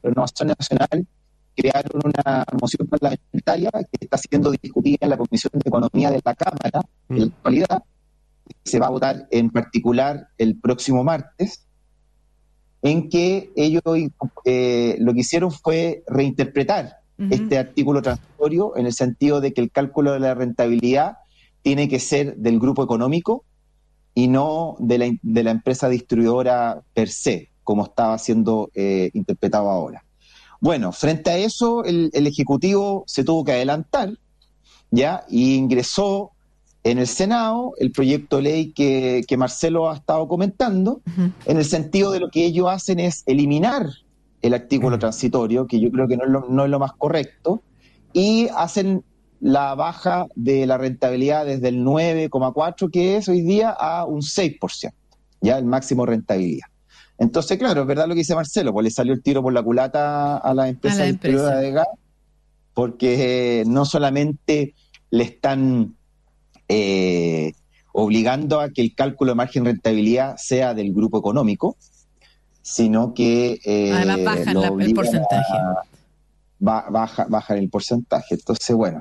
Renovación 0.02 0.48
Nacional 0.48 1.06
crearon 1.54 2.00
una 2.04 2.44
moción 2.60 2.86
parlamentaria 2.88 3.70
que 3.70 4.04
está 4.04 4.18
siendo 4.18 4.50
discutida 4.50 4.98
en 5.00 5.10
la 5.10 5.16
Comisión 5.16 5.52
de 5.54 5.68
Economía 5.68 6.10
de 6.10 6.20
la 6.24 6.34
Cámara 6.34 6.80
en 7.08 7.18
la 7.18 7.26
mm. 7.26 7.28
actualidad. 7.28 7.82
Se 8.64 8.78
va 8.78 8.86
a 8.86 8.90
votar 8.90 9.26
en 9.30 9.50
particular 9.50 10.28
el 10.38 10.58
próximo 10.60 11.04
martes, 11.04 11.66
en 12.82 13.08
que 13.08 13.50
ellos 13.56 13.82
eh, 14.44 14.96
lo 15.00 15.14
que 15.14 15.20
hicieron 15.20 15.50
fue 15.50 16.04
reinterpretar 16.06 16.98
este 17.30 17.58
artículo 17.58 18.02
transitorio 18.02 18.76
en 18.76 18.86
el 18.86 18.92
sentido 18.92 19.40
de 19.40 19.54
que 19.54 19.60
el 19.60 19.70
cálculo 19.70 20.12
de 20.12 20.20
la 20.20 20.34
rentabilidad 20.34 21.18
tiene 21.62 21.88
que 21.88 22.00
ser 22.00 22.36
del 22.36 22.58
grupo 22.58 22.82
económico 22.82 23.44
y 24.14 24.28
no 24.28 24.76
de 24.80 24.98
la, 24.98 25.10
de 25.22 25.42
la 25.42 25.50
empresa 25.50 25.88
distribuidora 25.88 26.82
per 26.92 27.08
se, 27.08 27.50
como 27.62 27.84
estaba 27.84 28.18
siendo 28.18 28.70
eh, 28.74 29.10
interpretado 29.14 29.70
ahora. 29.70 30.04
Bueno, 30.64 30.92
frente 30.92 31.28
a 31.28 31.36
eso, 31.36 31.84
el, 31.84 32.10
Ejecutivo 32.14 33.04
se 33.06 33.22
tuvo 33.22 33.44
que 33.44 33.52
adelantar, 33.52 34.14
¿ya? 34.90 35.26
Y 35.28 35.56
ingresó 35.56 36.30
en 36.84 36.96
el 36.96 37.06
Senado 37.06 37.74
el 37.76 37.92
proyecto 37.92 38.36
de 38.36 38.42
ley 38.44 38.72
que, 38.72 39.26
Marcelo 39.36 39.90
ha 39.90 39.96
estado 39.96 40.26
comentando, 40.26 41.02
en 41.44 41.58
el 41.58 41.66
sentido 41.66 42.12
de 42.12 42.20
lo 42.20 42.30
que 42.30 42.46
ellos 42.46 42.66
hacen 42.70 42.98
es 42.98 43.24
eliminar 43.26 43.90
el 44.40 44.54
artículo 44.54 44.98
transitorio, 44.98 45.66
que 45.66 45.78
yo 45.80 45.90
creo 45.90 46.08
que 46.08 46.16
no 46.16 46.24
es 46.24 46.30
lo, 46.30 46.46
no 46.48 46.64
es 46.64 46.70
lo 46.70 46.78
más 46.78 46.94
correcto, 46.94 47.60
y 48.14 48.48
hacen 48.56 49.04
la 49.40 49.74
baja 49.74 50.28
de 50.34 50.66
la 50.66 50.78
rentabilidad 50.78 51.44
desde 51.44 51.68
el 51.68 51.84
9,4 51.84 52.90
que 52.90 53.18
es 53.18 53.28
hoy 53.28 53.42
día 53.42 53.68
a 53.68 54.06
un 54.06 54.22
6%, 54.22 54.94
ya 55.42 55.58
el 55.58 55.66
máximo 55.66 56.06
rentabilidad. 56.06 56.68
Entonces, 57.18 57.58
claro, 57.58 57.82
es 57.82 57.86
verdad 57.86 58.08
lo 58.08 58.14
que 58.14 58.20
dice 58.20 58.34
Marcelo, 58.34 58.72
pues 58.72 58.84
le 58.84 58.90
salió 58.90 59.12
el 59.12 59.22
tiro 59.22 59.42
por 59.42 59.52
la 59.52 59.62
culata 59.62 60.36
a 60.36 60.54
la 60.54 60.68
empresa, 60.68 61.04
de 61.04 61.70
gas, 61.70 61.86
porque 62.74 63.60
eh, 63.60 63.64
no 63.66 63.84
solamente 63.84 64.74
le 65.10 65.24
están 65.24 65.94
eh, 66.68 67.52
obligando 67.92 68.60
a 68.60 68.70
que 68.70 68.82
el 68.82 68.94
cálculo 68.94 69.30
de 69.30 69.36
margen 69.36 69.64
de 69.64 69.70
rentabilidad 69.70 70.36
sea 70.36 70.74
del 70.74 70.92
grupo 70.92 71.18
económico, 71.18 71.76
sino 72.62 73.14
que 73.14 73.60
eh, 73.64 73.92
Además 73.92 74.24
bajan 74.24 74.80
el 74.80 74.94
porcentaje. 74.94 75.54
baja, 76.58 77.26
bajan 77.28 77.58
el 77.58 77.68
porcentaje. 77.68 78.34
Entonces, 78.34 78.74
bueno, 78.74 79.00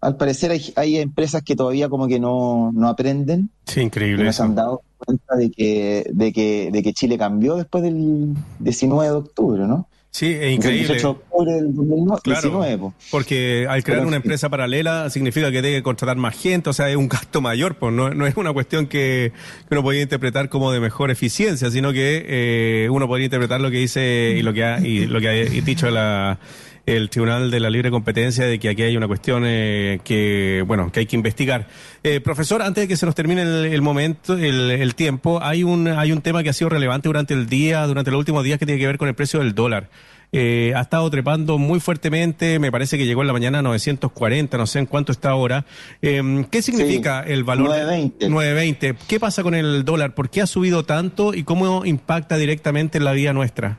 al 0.00 0.16
parecer 0.16 0.50
hay, 0.74 0.98
empresas 0.98 1.42
que 1.42 1.54
todavía 1.54 1.88
como 1.88 2.08
que 2.08 2.18
no, 2.18 2.72
aprenden. 2.84 3.50
Sí, 3.66 3.82
increíble. 3.82 4.24
no 4.24 4.32
se 4.32 4.42
han 4.42 4.56
dado 4.56 4.82
cuenta 5.04 5.36
de 5.36 5.50
que, 5.50 6.04
de, 6.12 6.32
que, 6.32 6.70
de 6.72 6.82
que 6.82 6.92
Chile 6.92 7.18
cambió 7.18 7.56
después 7.56 7.82
del 7.82 8.34
19 8.60 9.08
de 9.08 9.14
octubre, 9.14 9.66
¿no? 9.66 9.88
Sí, 10.12 10.26
es 10.26 10.52
increíble. 10.52 10.82
El 10.82 10.88
18 10.88 11.06
de 11.06 11.10
octubre 11.10 11.52
del 11.54 11.74
2019. 11.74 12.92
porque 13.10 13.66
al 13.66 13.82
crear 13.82 14.04
una 14.04 14.16
empresa 14.16 14.50
paralela 14.50 15.08
significa 15.08 15.50
que 15.50 15.62
tiene 15.62 15.78
que 15.78 15.82
contratar 15.82 16.18
más 16.18 16.38
gente, 16.38 16.68
o 16.68 16.74
sea, 16.74 16.90
es 16.90 16.96
un 16.96 17.08
gasto 17.08 17.40
mayor, 17.40 17.76
pues 17.76 17.94
no, 17.94 18.10
no 18.10 18.26
es 18.26 18.36
una 18.36 18.52
cuestión 18.52 18.86
que, 18.86 19.32
uno 19.70 19.82
podría 19.82 20.02
interpretar 20.02 20.50
como 20.50 20.70
de 20.70 20.80
mejor 20.80 21.10
eficiencia, 21.10 21.70
sino 21.70 21.94
que 21.94 22.26
eh, 22.26 22.88
uno 22.90 23.08
podría 23.08 23.24
interpretar 23.24 23.62
lo 23.62 23.70
que 23.70 23.78
dice 23.78 24.34
y 24.36 24.42
lo 24.42 24.52
que 24.52 24.64
ha, 24.64 24.80
y 24.80 25.06
lo 25.06 25.18
que 25.18 25.28
ha 25.28 25.32
dicho 25.32 25.90
la 25.90 26.38
el 26.86 27.10
Tribunal 27.10 27.50
de 27.50 27.60
la 27.60 27.70
Libre 27.70 27.90
Competencia 27.90 28.44
de 28.44 28.58
que 28.58 28.68
aquí 28.68 28.82
hay 28.82 28.96
una 28.96 29.06
cuestión 29.06 29.44
eh, 29.46 30.00
que, 30.04 30.64
bueno, 30.66 30.90
que 30.90 31.00
hay 31.00 31.06
que 31.06 31.16
investigar. 31.16 31.68
Eh, 32.02 32.20
profesor, 32.20 32.62
antes 32.62 32.82
de 32.82 32.88
que 32.88 32.96
se 32.96 33.06
nos 33.06 33.14
termine 33.14 33.42
el, 33.42 33.82
momento, 33.82 34.34
el, 34.36 34.94
tiempo, 34.94 35.40
hay 35.42 35.62
un, 35.62 35.86
hay 35.88 36.12
un 36.12 36.20
tema 36.20 36.42
que 36.42 36.48
ha 36.48 36.52
sido 36.52 36.68
relevante 36.68 37.08
durante 37.08 37.34
el 37.34 37.46
día, 37.46 37.86
durante 37.86 38.10
los 38.10 38.18
últimos 38.18 38.44
días, 38.44 38.58
que 38.58 38.66
tiene 38.66 38.80
que 38.80 38.86
ver 38.86 38.98
con 38.98 39.08
el 39.08 39.14
precio 39.14 39.40
del 39.40 39.54
dólar. 39.54 39.88
Eh, 40.34 40.72
ha 40.74 40.80
estado 40.80 41.10
trepando 41.10 41.58
muy 41.58 41.78
fuertemente, 41.78 42.58
me 42.58 42.72
parece 42.72 42.96
que 42.96 43.04
llegó 43.04 43.20
en 43.20 43.26
la 43.26 43.34
mañana 43.34 43.58
a 43.58 43.62
940, 43.62 44.56
no 44.56 44.66
sé 44.66 44.78
en 44.78 44.86
cuánto 44.86 45.12
está 45.12 45.28
ahora. 45.28 45.66
Em, 46.00 46.44
¿Qué 46.44 46.62
significa 46.62 47.20
el 47.20 47.44
valor? 47.44 47.68
920. 47.68 48.30
920. 48.30 48.96
¿Qué 49.06 49.20
pasa 49.20 49.42
con 49.42 49.54
el 49.54 49.84
dólar? 49.84 50.14
¿Por 50.14 50.30
qué 50.30 50.40
ha 50.40 50.46
subido 50.46 50.84
tanto 50.84 51.34
y 51.34 51.44
cómo 51.44 51.84
impacta 51.84 52.38
directamente 52.38 52.96
en 52.96 53.04
la 53.04 53.12
vida 53.12 53.34
nuestra? 53.34 53.78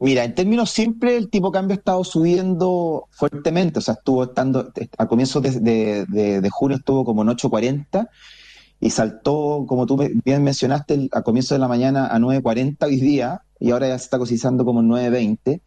Mira, 0.00 0.22
en 0.22 0.34
términos 0.34 0.70
simples, 0.70 1.16
el 1.16 1.28
tipo 1.28 1.50
de 1.50 1.58
cambio 1.58 1.74
ha 1.74 1.78
estado 1.78 2.04
subiendo 2.04 3.08
fuertemente, 3.10 3.80
o 3.80 3.82
sea, 3.82 3.94
estuvo 3.94 4.22
estando, 4.24 4.72
a 4.96 5.06
comienzos 5.08 5.42
de, 5.42 6.48
junio 6.52 6.76
estuvo 6.76 7.04
como 7.04 7.22
en 7.22 7.28
8.40 7.28 8.08
y 8.80 8.90
saltó, 8.90 9.64
como 9.66 9.86
tú 9.86 9.96
bien 10.24 10.44
mencionaste, 10.44 11.08
a 11.10 11.22
comienzos 11.22 11.56
de 11.56 11.58
la 11.58 11.66
mañana 11.66 12.06
a 12.06 12.18
9.40 12.18 12.86
hoy 12.86 13.00
día 13.00 13.42
y 13.58 13.72
ahora 13.72 13.88
ya 13.88 13.98
se 13.98 14.04
está 14.04 14.18
cotizando 14.18 14.64
como 14.64 14.80
en 14.80 14.88
9.20. 14.88 15.62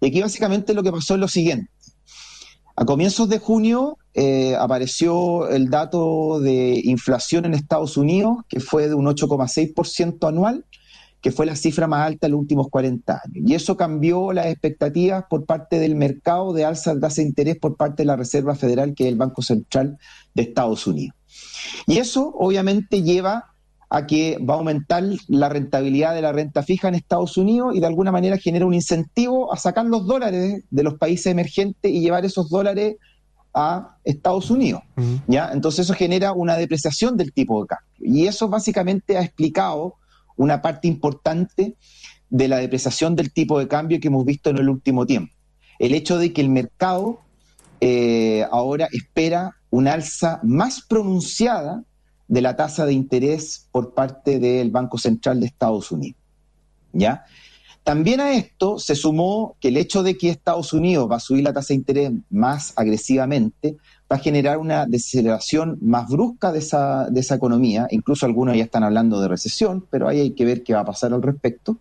Y 0.00 0.06
aquí 0.06 0.20
básicamente 0.20 0.74
lo 0.74 0.82
que 0.82 0.90
pasó 0.90 1.14
es 1.14 1.20
lo 1.20 1.28
siguiente. 1.28 1.70
A 2.74 2.84
comienzos 2.84 3.28
de 3.28 3.38
junio 3.38 3.98
eh, 4.14 4.56
apareció 4.56 5.48
el 5.48 5.70
dato 5.70 6.40
de 6.40 6.80
inflación 6.84 7.44
en 7.44 7.54
Estados 7.54 7.96
Unidos, 7.96 8.38
que 8.48 8.60
fue 8.60 8.88
de 8.88 8.94
un 8.94 9.06
8,6% 9.06 10.28
anual, 10.28 10.66
que 11.20 11.32
fue 11.32 11.46
la 11.46 11.56
cifra 11.56 11.86
más 11.86 12.06
alta 12.06 12.26
en 12.26 12.32
los 12.32 12.40
últimos 12.40 12.68
40 12.68 13.12
años. 13.24 13.50
Y 13.50 13.54
eso 13.54 13.76
cambió 13.76 14.32
las 14.32 14.46
expectativas 14.46 15.24
por 15.28 15.44
parte 15.44 15.78
del 15.78 15.96
mercado 15.96 16.52
de 16.52 16.64
alza 16.64 16.94
de 16.94 17.00
tasa 17.00 17.22
de 17.22 17.28
interés 17.28 17.56
por 17.56 17.76
parte 17.76 18.02
de 18.02 18.06
la 18.06 18.16
Reserva 18.16 18.54
Federal, 18.54 18.94
que 18.94 19.04
es 19.04 19.08
el 19.08 19.16
Banco 19.16 19.42
Central 19.42 19.98
de 20.34 20.42
Estados 20.42 20.86
Unidos. 20.86 21.16
Y 21.86 21.98
eso 21.98 22.32
obviamente 22.38 23.02
lleva 23.02 23.52
a 23.88 24.06
que 24.06 24.38
va 24.38 24.54
a 24.54 24.56
aumentar 24.58 25.04
la 25.28 25.48
rentabilidad 25.48 26.14
de 26.14 26.22
la 26.22 26.32
renta 26.32 26.62
fija 26.62 26.88
en 26.88 26.96
Estados 26.96 27.36
Unidos 27.36 27.74
y 27.74 27.80
de 27.80 27.86
alguna 27.86 28.10
manera 28.10 28.36
genera 28.36 28.66
un 28.66 28.74
incentivo 28.74 29.52
a 29.52 29.56
sacar 29.56 29.86
los 29.86 30.06
dólares 30.06 30.64
de 30.70 30.82
los 30.82 30.94
países 30.94 31.26
emergentes 31.26 31.92
y 31.92 32.00
llevar 32.00 32.24
esos 32.24 32.48
dólares 32.50 32.96
a 33.54 33.96
Estados 34.04 34.50
Unidos. 34.50 34.82
¿ya? 35.26 35.50
Entonces 35.52 35.86
eso 35.86 35.94
genera 35.94 36.32
una 36.32 36.56
depreciación 36.56 37.16
del 37.16 37.32
tipo 37.32 37.62
de 37.62 37.68
cambio. 37.68 37.86
Y 37.98 38.26
eso 38.26 38.48
básicamente 38.48 39.16
ha 39.16 39.22
explicado 39.22 39.94
una 40.36 40.62
parte 40.62 40.88
importante 40.88 41.76
de 42.28 42.48
la 42.48 42.58
depreciación 42.58 43.16
del 43.16 43.32
tipo 43.32 43.58
de 43.58 43.68
cambio 43.68 44.00
que 44.00 44.08
hemos 44.08 44.24
visto 44.24 44.50
en 44.50 44.58
el 44.58 44.68
último 44.68 45.06
tiempo. 45.06 45.32
El 45.78 45.94
hecho 45.94 46.18
de 46.18 46.32
que 46.32 46.40
el 46.40 46.48
mercado 46.48 47.20
eh, 47.80 48.46
ahora 48.50 48.88
espera 48.92 49.56
una 49.70 49.92
alza 49.92 50.40
más 50.42 50.82
pronunciada 50.82 51.84
de 52.28 52.40
la 52.40 52.56
tasa 52.56 52.86
de 52.86 52.92
interés 52.92 53.68
por 53.70 53.94
parte 53.94 54.38
del 54.38 54.70
Banco 54.70 54.98
Central 54.98 55.40
de 55.40 55.46
Estados 55.46 55.92
Unidos. 55.92 56.20
¿Ya? 56.92 57.24
También 57.86 58.20
a 58.20 58.32
esto 58.32 58.80
se 58.80 58.96
sumó 58.96 59.54
que 59.60 59.68
el 59.68 59.76
hecho 59.76 60.02
de 60.02 60.18
que 60.18 60.28
Estados 60.28 60.72
Unidos 60.72 61.08
va 61.08 61.18
a 61.18 61.20
subir 61.20 61.44
la 61.44 61.52
tasa 61.52 61.68
de 61.68 61.76
interés 61.76 62.10
más 62.30 62.72
agresivamente 62.74 63.76
va 64.10 64.16
a 64.16 64.18
generar 64.18 64.58
una 64.58 64.86
deceleración 64.86 65.78
más 65.80 66.08
brusca 66.08 66.50
de 66.50 66.58
esa, 66.58 67.08
de 67.08 67.20
esa 67.20 67.36
economía. 67.36 67.86
Incluso 67.92 68.26
algunos 68.26 68.56
ya 68.56 68.64
están 68.64 68.82
hablando 68.82 69.20
de 69.20 69.28
recesión, 69.28 69.86
pero 69.88 70.08
ahí 70.08 70.18
hay 70.18 70.30
que 70.32 70.44
ver 70.44 70.64
qué 70.64 70.74
va 70.74 70.80
a 70.80 70.84
pasar 70.84 71.14
al 71.14 71.22
respecto. 71.22 71.78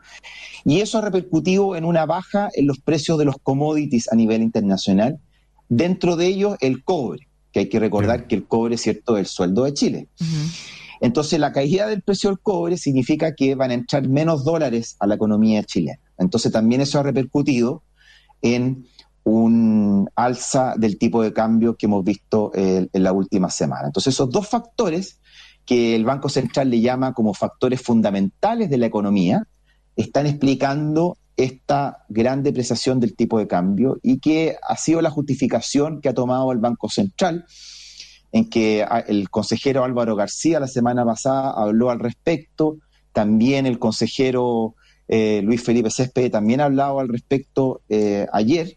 Y 0.64 0.82
eso 0.82 1.00
ha 1.00 1.02
repercutido 1.02 1.76
en 1.76 1.86
una 1.86 2.06
baja 2.06 2.50
en 2.54 2.68
los 2.68 2.78
precios 2.78 3.18
de 3.18 3.26
los 3.26 3.38
commodities 3.42 4.12
a 4.12 4.16
nivel 4.16 4.44
internacional. 4.44 5.18
Dentro 5.70 6.18
de 6.18 6.28
ellos, 6.28 6.56
el 6.60 6.84
cobre, 6.84 7.28
que 7.52 7.62
hay 7.62 7.68
que 7.68 7.80
recordar 7.80 8.28
que 8.28 8.36
el 8.36 8.46
cobre, 8.46 8.78
cierto, 8.78 9.18
es 9.18 9.22
el 9.22 9.26
sueldo 9.26 9.64
de 9.64 9.74
Chile. 9.74 10.08
Entonces, 11.06 11.40
la 11.40 11.52
caída 11.52 11.86
del 11.86 12.02
precio 12.02 12.32
del 12.32 12.40
cobre 12.40 12.78
significa 12.78 13.36
que 13.36 13.54
van 13.54 13.70
a 13.70 13.76
entrar 13.76 14.10
menos 14.10 14.44
dólares 14.44 14.96
a 15.00 15.06
la 15.06 15.14
economía 15.14 15.64
chilena. 15.64 16.00
Entonces, 16.18 16.52
también 16.52 16.82
eso 16.82 17.00
ha 17.00 17.04
repercutido 17.04 17.84
en 18.42 18.88
un 19.24 20.10
alza 20.16 20.74
del 20.78 20.98
tipo 20.98 21.22
de 21.22 21.32
cambio 21.32 21.76
que 21.76 21.86
hemos 21.86 22.04
visto 22.04 22.52
eh, 22.56 22.88
en 22.92 23.04
la 23.04 23.12
última 23.14 23.52
semana. 23.52 23.86
Entonces, 23.86 24.16
esos 24.16 24.32
dos 24.32 24.48
factores 24.48 25.20
que 25.64 25.96
el 25.96 26.06
Banco 26.06 26.28
Central 26.28 26.72
le 26.72 26.82
llama 26.82 27.14
como 27.14 27.36
factores 27.36 27.84
fundamentales 27.84 28.72
de 28.72 28.78
la 28.80 28.88
economía, 28.88 29.44
están 29.96 30.26
explicando 30.26 31.20
esta 31.38 32.04
gran 32.10 32.42
depreciación 32.42 33.00
del 33.00 33.16
tipo 33.16 33.38
de 33.38 33.48
cambio 33.48 34.00
y 34.02 34.18
que 34.18 34.58
ha 34.68 34.76
sido 34.76 35.02
la 35.02 35.12
justificación 35.12 36.02
que 36.02 36.10
ha 36.10 36.16
tomado 36.16 36.52
el 36.52 36.58
Banco 36.58 36.90
Central, 36.90 37.46
en 38.36 38.50
que 38.50 38.84
ah, 38.84 39.00
el 39.08 39.30
consejero 39.30 39.86
Álvaro 39.86 40.18
García 40.18 40.60
la 40.60 40.68
semana 40.68 41.06
pasada 41.06 41.52
habló 41.52 41.90
al 41.90 42.00
respecto, 42.00 42.76
también 43.14 43.66
el 43.66 43.80
consejero 43.80 44.76
eh, 45.08 45.40
Luis 45.42 45.64
Felipe 45.64 45.90
Césped 45.90 46.32
también 46.32 46.60
ha 46.60 46.66
hablado 46.66 47.00
al 47.00 47.08
respecto 47.08 47.80
eh, 47.88 48.28
ayer, 48.34 48.76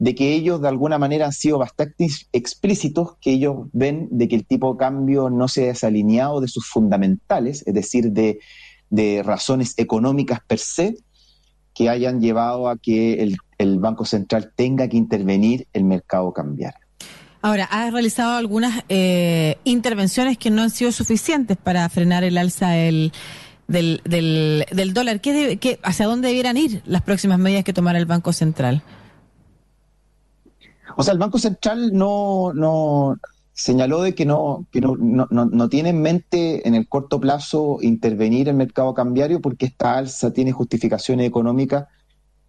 de 0.00 0.16
que 0.16 0.32
ellos 0.32 0.60
de 0.60 0.66
alguna 0.66 0.98
manera 0.98 1.26
han 1.26 1.32
sido 1.32 1.56
bastante 1.56 2.08
explícitos, 2.32 3.16
que 3.20 3.30
ellos 3.30 3.68
ven 3.72 4.08
de 4.10 4.26
que 4.26 4.34
el 4.34 4.44
tipo 4.44 4.72
de 4.72 4.78
cambio 4.78 5.30
no 5.30 5.46
se 5.46 5.62
ha 5.62 5.66
desalineado 5.68 6.40
de 6.40 6.48
sus 6.48 6.66
fundamentales, 6.66 7.62
es 7.64 7.74
decir, 7.74 8.10
de, 8.10 8.40
razones 9.22 9.74
económicas 9.76 10.40
per 10.48 10.58
se, 10.58 10.96
que 11.72 11.88
hayan 11.88 12.20
llevado 12.20 12.68
a 12.68 12.76
que 12.76 13.22
el, 13.22 13.78
Banco 13.78 14.04
Central 14.04 14.52
tenga 14.56 14.88
que 14.88 14.96
intervenir 14.96 15.68
el 15.72 15.84
mercado 15.84 16.32
cambiar. 16.32 16.74
Ahora, 17.46 17.68
ha 17.70 17.88
realizado 17.92 18.32
algunas 18.32 18.82
eh, 18.88 19.58
intervenciones 19.62 20.36
que 20.36 20.50
no 20.50 20.62
han 20.62 20.70
sido 20.70 20.90
suficientes 20.90 21.56
para 21.56 21.88
frenar 21.88 22.24
el 22.24 22.38
alza 22.38 22.70
del 22.70 23.12
del, 23.68 24.00
del, 24.04 24.92
dólar. 24.92 25.20
¿Qué, 25.20 25.56
qué, 25.60 25.78
¿Hacia 25.84 26.06
dónde 26.06 26.26
debieran 26.26 26.56
ir 26.56 26.82
las 26.86 27.02
próximas 27.02 27.38
medidas 27.38 27.62
que 27.62 27.72
tomara 27.72 28.00
el 28.00 28.06
Banco 28.06 28.32
Central? 28.32 28.82
O 30.96 31.04
sea, 31.04 31.12
el 31.12 31.20
Banco 31.20 31.38
Central 31.38 31.92
no, 31.92 32.52
no 32.52 33.16
señaló 33.52 34.02
de 34.02 34.16
que 34.16 34.26
no, 34.26 34.66
que 34.72 34.80
no, 34.80 34.96
no, 34.96 35.28
no, 35.30 35.68
tiene 35.68 35.90
en 35.90 36.02
mente 36.02 36.66
en 36.66 36.74
el 36.74 36.88
corto 36.88 37.20
plazo 37.20 37.78
intervenir 37.80 38.48
en 38.48 38.54
el 38.54 38.58
mercado 38.58 38.92
cambiario 38.92 39.40
porque 39.40 39.66
esta 39.66 39.96
alza 39.96 40.32
tiene 40.32 40.50
justificaciones 40.50 41.28
económicas, 41.28 41.86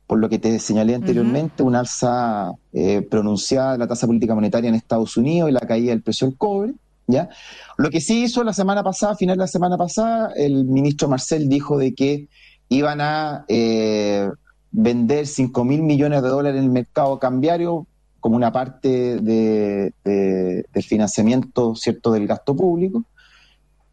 por 0.08 0.20
lo 0.20 0.30
que 0.30 0.40
te 0.40 0.58
señalé 0.58 0.96
anteriormente, 0.96 1.64
una 1.64 1.80
alza 1.80 2.54
eh, 2.72 3.02
pronunciada 3.02 3.74
de 3.74 3.78
la 3.78 3.88
tasa 3.88 4.08
política 4.08 4.34
monetaria 4.34 4.70
en 4.70 4.76
Estados 4.76 5.18
Unidos 5.18 5.50
y 5.50 5.54
la 5.54 5.60
caída 5.60 5.92
del 5.92 6.02
precio 6.02 6.28
del 6.28 6.38
cobre. 6.38 6.74
¿ya? 7.08 7.30
Lo 7.78 7.90
que 7.90 8.00
sí 8.00 8.24
hizo 8.24 8.44
la 8.46 8.54
semana 8.54 8.84
pasada, 8.84 9.16
final 9.16 9.36
de 9.36 9.42
la 9.42 9.48
semana 9.48 9.78
pasada, 9.78 10.32
el 10.38 10.64
ministro 10.64 11.10
Marcel 11.10 11.50
dijo 11.50 11.78
de 11.78 11.94
que 11.94 12.30
iban 12.70 13.02
a 13.02 13.44
eh, 13.50 14.30
vender 14.72 15.28
5 15.28 15.64
mil 15.66 15.84
millones 15.84 16.24
de 16.24 16.30
dólares 16.30 16.58
en 16.58 16.66
el 16.66 16.72
mercado 16.72 17.20
cambiario 17.20 17.86
como 18.22 18.38
una 18.38 18.52
parte 18.52 19.20
de, 19.20 19.94
del 20.04 20.84
financiamiento 20.84 21.76
cierto 21.76 22.12
del 22.14 22.28
gasto 22.28 22.56
público. 22.56 23.04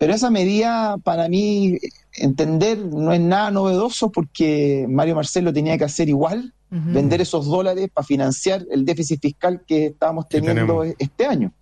Pero 0.05 0.17
esa 0.17 0.29
medida, 0.29 0.99
para 1.03 1.31
mí, 1.31 1.79
entender, 2.13 2.77
no 2.77 3.11
es 3.15 3.21
nada 3.23 3.51
novedoso 3.51 4.13
porque 4.13 4.85
Mario 4.87 5.15
Marcelo 5.15 5.51
tenía 5.51 5.79
que 5.79 5.85
hacer 5.85 6.11
igual, 6.11 6.53
vender 6.69 7.23
esos 7.23 7.47
dólares 7.47 7.89
para 7.91 8.05
financiar 8.05 8.67
el 8.71 8.85
déficit 8.85 9.23
fiscal 9.23 9.63
que 9.67 9.87
estábamos 9.87 10.29
teniendo 10.29 10.85
este 10.85 11.25
año. 11.25 11.55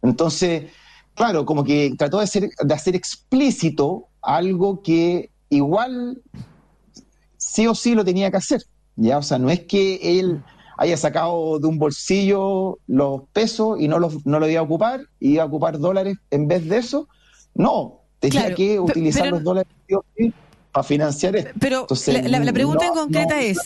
Entonces, 0.00 0.70
claro, 1.12 1.44
como 1.44 1.64
que 1.64 1.94
trató 1.98 2.16
de 2.16 2.24
hacer, 2.24 2.48
de 2.48 2.72
hacer 2.72 2.96
explícito 2.96 4.06
algo 4.22 4.80
que 4.80 5.28
igual 5.50 6.22
sí 7.36 7.66
o 7.66 7.74
sí 7.74 7.94
lo 7.94 8.06
tenía 8.06 8.30
que 8.30 8.38
hacer. 8.38 8.62
¿ya? 8.96 9.18
O 9.18 9.22
sea, 9.22 9.38
no 9.38 9.50
es 9.50 9.60
que 9.60 10.18
él 10.18 10.42
haya 10.78 10.96
sacado 10.96 11.58
de 11.58 11.66
un 11.66 11.78
bolsillo 11.78 12.78
los 12.86 13.24
pesos 13.34 13.78
y 13.78 13.86
no 13.86 13.98
los, 13.98 14.24
no 14.24 14.40
lo 14.40 14.48
iba 14.48 14.60
a 14.60 14.64
ocupar, 14.64 15.02
iba 15.20 15.42
a 15.42 15.46
ocupar 15.46 15.78
dólares 15.78 16.16
en 16.30 16.48
vez 16.48 16.66
de 16.70 16.78
eso. 16.78 17.06
No, 17.54 18.00
tenía 18.20 18.54
que 18.54 18.80
utilizar 18.80 19.28
los 19.28 19.42
dólares 19.42 19.72
para 20.72 20.84
financiar 20.84 21.36
esto. 21.36 21.50
Pero 21.60 21.86
la, 22.28 22.52
pregunta 22.52 22.86
en 22.86 22.92
concreta 22.92 23.40
es... 23.40 23.58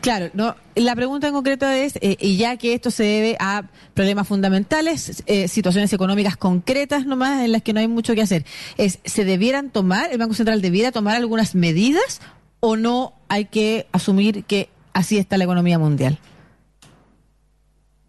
Claro, 0.00 0.28
no, 0.34 0.54
la 0.74 0.94
pregunta 0.94 1.28
en 1.28 1.32
concreto 1.32 1.66
es, 1.66 1.96
eh, 1.96 2.16
y 2.20 2.36
ya 2.36 2.56
que 2.56 2.74
esto 2.74 2.90
se 2.90 3.02
debe 3.02 3.36
a 3.40 3.64
problemas 3.94 4.28
fundamentales, 4.28 5.22
eh, 5.26 5.48
situaciones 5.48 5.92
económicas 5.92 6.36
concretas 6.36 7.06
nomás 7.06 7.42
en 7.42 7.52
las 7.52 7.62
que 7.62 7.72
no 7.72 7.80
hay 7.80 7.88
mucho 7.88 8.14
que 8.14 8.22
hacer, 8.22 8.44
es, 8.76 8.98
¿se 9.04 9.24
debieran 9.24 9.70
tomar, 9.70 10.12
el 10.12 10.18
Banco 10.18 10.34
Central 10.34 10.60
debiera 10.62 10.92
tomar 10.92 11.16
algunas 11.16 11.54
medidas 11.54 12.20
o 12.60 12.76
no 12.76 13.14
hay 13.28 13.46
que 13.46 13.86
asumir 13.92 14.44
que 14.44 14.68
así 14.92 15.18
está 15.18 15.38
la 15.38 15.44
economía 15.44 15.78
mundial? 15.78 16.18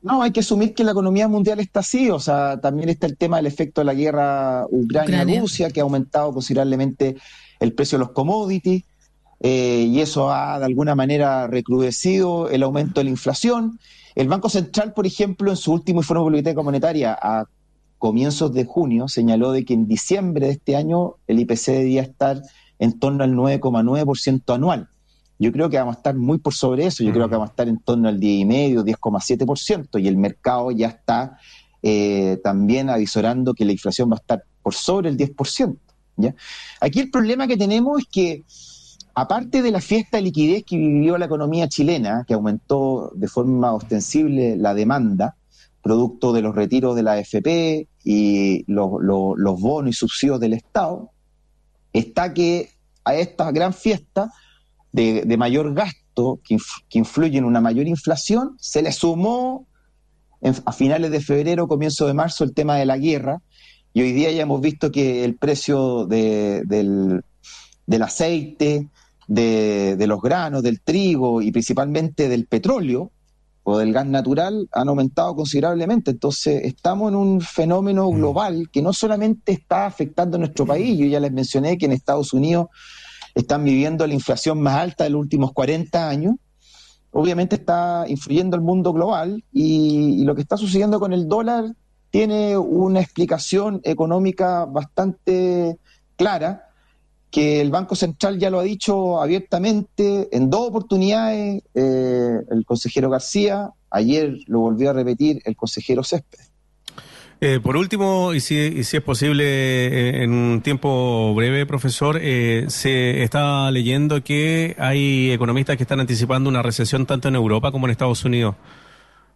No, 0.08 0.22
hay 0.22 0.32
que 0.32 0.40
asumir 0.40 0.74
que 0.74 0.84
la 0.84 0.92
economía 0.92 1.28
mundial 1.28 1.60
está 1.60 1.82
así, 1.82 2.10
o 2.10 2.20
sea, 2.20 2.60
también 2.60 2.90
está 2.90 3.08
el 3.08 3.18
tema 3.18 3.38
del 3.38 3.46
efecto 3.46 3.82
de 3.82 3.86
la 3.86 3.94
guerra 3.94 4.66
Ucrania-Rusia, 4.70 5.70
que 5.70 5.82
ha 5.82 5.84
aumentado 5.84 6.34
considerablemente 6.34 7.18
el 7.60 7.74
precio 7.74 7.98
de 7.98 8.06
los 8.06 8.14
commodities, 8.14 8.84
eh, 9.40 9.86
y 9.88 10.00
eso 10.00 10.32
ha 10.32 10.58
de 10.60 10.66
alguna 10.66 10.96
manera 10.96 11.48
recrudecido 11.48 12.50
el 12.50 12.64
aumento 12.64 13.00
de 13.00 13.06
la 13.06 13.10
inflación. 13.12 13.80
El 14.16 14.28
Banco 14.28 14.50
Central, 14.50 14.94
por 14.94 15.06
ejemplo, 15.06 15.52
en 15.52 15.58
su 15.58 15.72
último 15.72 16.00
informe 16.00 16.22
de 16.22 16.26
política 16.26 16.64
monetaria 16.64 17.18
a 17.22 17.46
comienzos 18.00 18.54
de 18.54 18.66
junio, 18.66 19.08
señaló 19.08 19.52
de 19.52 19.66
que 19.66 19.74
en 19.74 19.88
diciembre 19.88 20.48
de 20.48 20.54
este 20.54 20.76
año 20.76 21.16
el 21.28 21.40
IPC 21.40 21.68
debía 21.68 22.02
estar 22.02 22.42
en 22.80 22.98
torno 23.00 23.24
al 23.24 23.34
9,9% 23.34 24.56
anual. 24.56 24.90
Yo 25.40 25.52
creo 25.52 25.70
que 25.70 25.78
vamos 25.78 25.96
a 25.96 26.00
estar 26.00 26.16
muy 26.16 26.40
por 26.40 26.54
sobre 26.54 26.86
eso, 26.86 27.04
yo 27.04 27.12
creo 27.12 27.30
que 27.30 27.36
vamos 27.36 27.50
a 27.50 27.52
estar 27.52 27.68
en 27.68 27.78
torno 27.80 28.10
al 28.10 28.20
10,5, 28.20 28.84
10,7%, 28.84 30.02
y 30.02 30.08
el 30.08 30.18
mercado 30.18 30.72
ya 30.72 30.88
está 30.88 31.38
eh, 31.84 32.40
también 32.44 32.90
avisorando 32.90 33.54
que 33.54 33.66
la 33.66 33.72
inflación 33.72 34.10
va 34.10 34.16
a 34.16 34.20
estar 34.20 34.44
por 34.64 34.74
sobre 34.74 35.10
el 35.10 35.18
10%. 35.18 35.78
¿ya? 36.18 36.34
Aquí 36.82 37.00
el 37.00 37.12
problema 37.12 37.48
que 37.48 37.56
tenemos 37.56 38.00
es 38.00 38.08
que, 38.12 38.44
aparte 39.14 39.62
de 39.62 39.72
la 39.72 39.80
fiesta 39.80 40.18
de 40.18 40.24
liquidez 40.24 40.64
que 40.64 40.76
vivió 40.76 41.18
la 41.20 41.26
economía 41.26 41.68
chilena, 41.68 42.26
que 42.28 42.34
aumentó 42.34 43.12
de 43.14 43.28
forma 43.28 43.74
ostensible 43.74 44.58
la 44.58 44.74
demanda, 44.74 45.36
producto 45.84 46.34
de 46.34 46.42
los 46.42 46.56
retiros 46.56 46.96
de 46.96 47.04
la 47.04 47.14
AFP 47.14 47.88
y 48.04 48.64
los, 48.72 48.90
los 49.02 49.62
bonos 49.62 49.92
y 49.92 49.94
subsidios 49.94 50.40
del 50.40 50.54
Estado, 50.54 51.12
está 51.94 52.34
que 52.34 52.72
a 53.06 53.16
esta 53.16 53.52
gran 53.52 53.74
fiesta 53.74 54.32
de, 54.92 55.38
mayor 55.38 55.74
gasto 55.74 56.40
que, 56.44 56.58
influye 56.92 57.38
en 57.38 57.46
una 57.46 57.62
mayor 57.62 57.88
inflación, 57.88 58.56
se 58.60 58.82
le 58.82 58.92
sumó 58.92 59.68
a 60.66 60.72
finales 60.72 61.12
de 61.12 61.20
febrero, 61.20 61.68
comienzo 61.68 62.08
de 62.08 62.14
marzo, 62.14 62.44
el 62.44 62.54
tema 62.54 62.78
de 62.78 62.86
la 62.86 62.98
guerra, 62.98 63.42
y 63.94 64.02
hoy 64.02 64.12
día 64.12 64.32
ya 64.32 64.44
hemos 64.44 64.62
visto 64.62 64.92
que 64.92 65.24
el 65.24 65.36
precio 65.36 66.06
del, 66.06 67.24
aceite, 68.00 68.90
de, 69.28 70.06
los 70.08 70.22
granos, 70.22 70.62
del 70.62 70.82
trigo 70.82 71.42
y 71.42 71.52
principalmente 71.52 72.30
del 72.30 72.46
petróleo 72.46 73.12
o 73.64 73.80
del 73.80 73.92
gas 73.92 74.06
natural 74.06 74.70
han 74.72 74.88
aumentado 74.88 75.36
considerablemente. 75.36 76.12
Entonces 76.12 76.62
estamos 76.64 77.10
en 77.10 77.16
un 77.16 77.42
fenómeno 77.42 78.10
mm. 78.12 78.16
global 78.16 78.70
que 78.72 78.82
no 78.82 78.94
solamente 78.94 79.52
está 79.52 79.88
afectando 79.88 80.38
a 80.38 80.42
nuestro 80.42 80.66
país, 80.66 80.98
yo 80.98 81.08
ya 81.08 81.20
les 81.20 81.32
mencioné 81.32 81.78
que 81.78 81.88
en 81.88 81.92
Estados 81.92 82.34
Unidos 82.34 82.68
están 83.38 83.64
viviendo 83.64 84.08
la 84.08 84.16
inflación 84.16 84.62
más 84.62 84.76
alta 84.76 85.04
de 85.04 85.12
los 85.12 85.22
últimos 85.22 85.54
40 85.54 86.10
años, 86.10 86.36
obviamente 87.12 87.56
está 87.56 88.06
influyendo 88.08 88.56
el 88.56 88.64
mundo 88.64 88.94
global 88.94 89.44
y, 89.54 90.24
lo 90.24 90.36
que 90.36 90.42
está 90.42 90.58
sucediendo 90.58 91.00
con 91.00 91.14
el 91.14 91.28
dólar 91.28 91.66
tiene 92.10 92.58
una 92.58 93.00
explicación 93.00 93.80
económica 93.84 94.66
bastante 94.66 95.78
clara, 96.16 96.70
que 97.30 97.62
el 97.62 97.70
Banco 97.70 97.96
Central 97.96 98.40
ya 98.40 98.50
lo 98.50 98.60
ha 98.60 98.64
dicho 98.64 99.22
abiertamente 99.22 100.36
en 100.36 100.50
dos 100.50 100.70
oportunidades, 100.70 101.62
eh, 101.76 102.40
el 102.50 102.66
consejero 102.66 103.10
García, 103.10 103.70
ayer 103.92 104.36
lo 104.48 104.62
volvió 104.62 104.90
a 104.90 104.94
repetir 104.94 105.42
el 105.46 105.56
consejero 105.56 106.04
Céspedes. 106.04 106.52
Eh, 107.40 107.60
por 107.62 107.78
último, 107.78 108.34
y 108.34 108.40
si, 108.40 108.84
si 108.84 108.98
es 108.98 109.04
posible 109.04 109.44
eh, 109.46 110.24
en 110.24 110.32
un 110.32 110.62
tiempo 110.62 111.36
breve, 111.36 111.68
profesor, 111.68 112.18
eh, 112.20 112.66
se 112.70 113.22
está 113.22 113.70
leyendo 113.70 114.24
que 114.24 114.76
hay 114.80 115.32
economistas 115.32 115.78
que 115.78 115.84
están 115.84 116.00
anticipando 116.00 116.50
una 116.50 116.64
recesión 116.64 117.06
tanto 117.06 117.28
en 117.28 117.36
Europa 117.36 117.72
como 117.72 117.86
en 117.86 117.92
Estados 117.92 118.26
Unidos. 118.26 118.56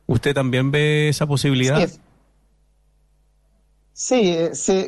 ¿Usted 0.07 0.33
también 0.33 0.71
ve 0.71 1.09
esa 1.09 1.27
posibilidad? 1.27 1.87
Sí, 3.93 4.35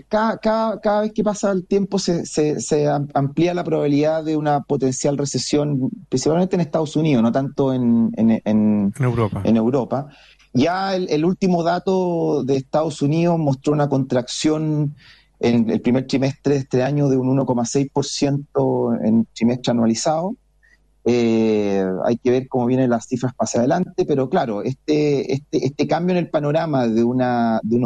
cada, 0.08 0.38
cada, 0.38 0.80
cada, 0.80 1.02
vez 1.02 1.12
que 1.14 1.24
pasa 1.24 1.52
el 1.52 1.68
tiempo 1.68 2.00
se, 2.00 2.26
se, 2.26 2.60
se, 2.60 2.88
amplía 2.88 3.54
la 3.54 3.64
probabilidad 3.64 4.24
de 4.24 4.36
una 4.36 4.62
potencial 4.62 5.20
recesión, 5.20 5.92
principalmente 6.10 6.56
en 6.56 6.62
Estados 6.62 6.96
Unidos, 6.96 7.22
no 7.22 7.32
tanto 7.32 7.74
en, 7.74 8.12
en, 8.18 8.42
en, 8.44 8.94
Europa. 9.00 9.42
En 9.44 9.56
Europa. 9.56 10.08
Ya 10.54 10.96
el, 10.96 11.26
último 11.26 11.64
dato 11.64 12.44
de 12.44 12.58
Estados 12.58 13.02
Unidos 13.02 13.40
mostró 13.40 13.74
una 13.74 13.90
contracción 13.90 14.96
en 15.40 15.70
el 15.70 15.82
primer 15.82 16.06
trimestre 16.06 16.54
de 16.54 16.60
este 16.60 16.84
año 16.84 17.10
de 17.10 17.18
un 17.18 17.36
1,6% 17.36 19.00
en 19.04 19.28
trimestre 19.34 19.72
anualizado. 19.72 20.36
Eh, 21.06 21.84
hay 22.06 22.18
que 22.18 22.32
ver 22.32 22.48
cómo 22.48 22.68
vienen 22.68 22.92
las 22.92 23.08
cifras 23.08 23.34
para 23.34 23.50
adelante, 23.56 24.06
pero 24.06 24.30
claro, 24.30 24.62
este, 24.62 25.34
este, 25.34 25.66
este 25.66 25.88
cambio 25.88 26.16
en 26.16 26.24
el 26.24 26.30
panorama 26.30 26.88
de, 26.88 27.04
una, 27.04 27.60
de, 27.64 27.78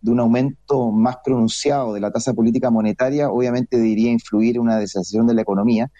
de 0.00 0.10
un 0.10 0.20
aumento 0.20 0.92
más 0.92 1.16
pronunciado 1.24 1.94
de 1.94 2.00
la 2.00 2.12
tasa 2.12 2.32
política 2.32 2.70
monetaria 2.70 3.30
obviamente 3.30 3.76
debería 3.76 4.12
influir 4.12 4.56
en 4.56 4.62
una 4.62 4.78
desaceleración 4.78 5.26
de 5.26 5.34
la 5.34 5.42
economía 5.42 5.90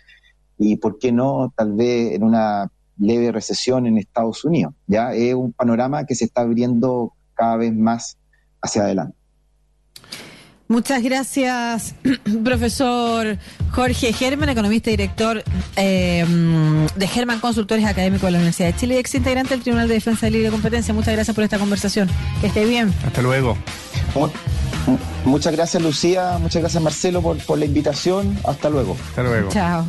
y, 0.59 0.77
¿por 0.77 0.99
qué 0.99 1.11
no?, 1.11 1.53
tal 1.57 1.73
vez 1.73 2.13
en 2.13 2.23
una 2.23 2.71
leve 3.01 3.33
recesión 3.33 3.87
en 3.87 3.99
Estados 3.99 4.45
Unidos. 4.45 4.75
Ya 4.87 5.13
es 5.15 5.35
un 5.35 5.53
panorama 5.53 6.05
que 6.07 6.15
se 6.15 6.27
está 6.27 6.43
abriendo 6.43 7.15
cada 7.35 7.57
vez 7.57 7.75
más 7.75 8.17
hacia 8.63 8.83
adelante. 8.83 9.17
Muchas 10.69 11.03
gracias, 11.03 11.97
profesor 12.45 13.39
Jorge 13.73 14.13
Germán, 14.13 14.51
economista 14.51 14.91
y 14.91 14.93
director 14.93 15.43
eh, 15.75 16.25
de 16.95 17.09
Germán 17.09 17.41
Consultores 17.41 17.85
Académicos 17.87 18.29
de 18.29 18.31
la 18.31 18.39
Universidad 18.39 18.69
de 18.69 18.77
Chile 18.77 18.95
y 18.95 18.99
ex 18.99 19.13
integrante 19.17 19.55
del 19.55 19.63
Tribunal 19.63 19.89
de 19.89 19.95
Defensa 19.95 20.27
de 20.27 20.31
Libre 20.31 20.51
Competencia. 20.51 20.95
Muchas 20.95 21.15
gracias 21.15 21.35
por 21.35 21.43
esta 21.43 21.59
conversación. 21.59 22.09
Que 22.41 22.47
esté 22.47 22.65
bien. 22.67 22.95
Hasta 23.05 23.21
luego. 23.21 23.57
Muchas 25.25 25.53
gracias, 25.53 25.83
Lucía. 25.83 26.39
Muchas 26.39 26.63
gracias, 26.63 26.81
Marcelo, 26.81 27.21
por, 27.21 27.37
por 27.39 27.59
la 27.59 27.65
invitación. 27.65 28.39
Hasta 28.45 28.71
luego. 28.71 28.97
Hasta 29.09 29.23
luego. 29.25 29.51
Chao. 29.51 29.85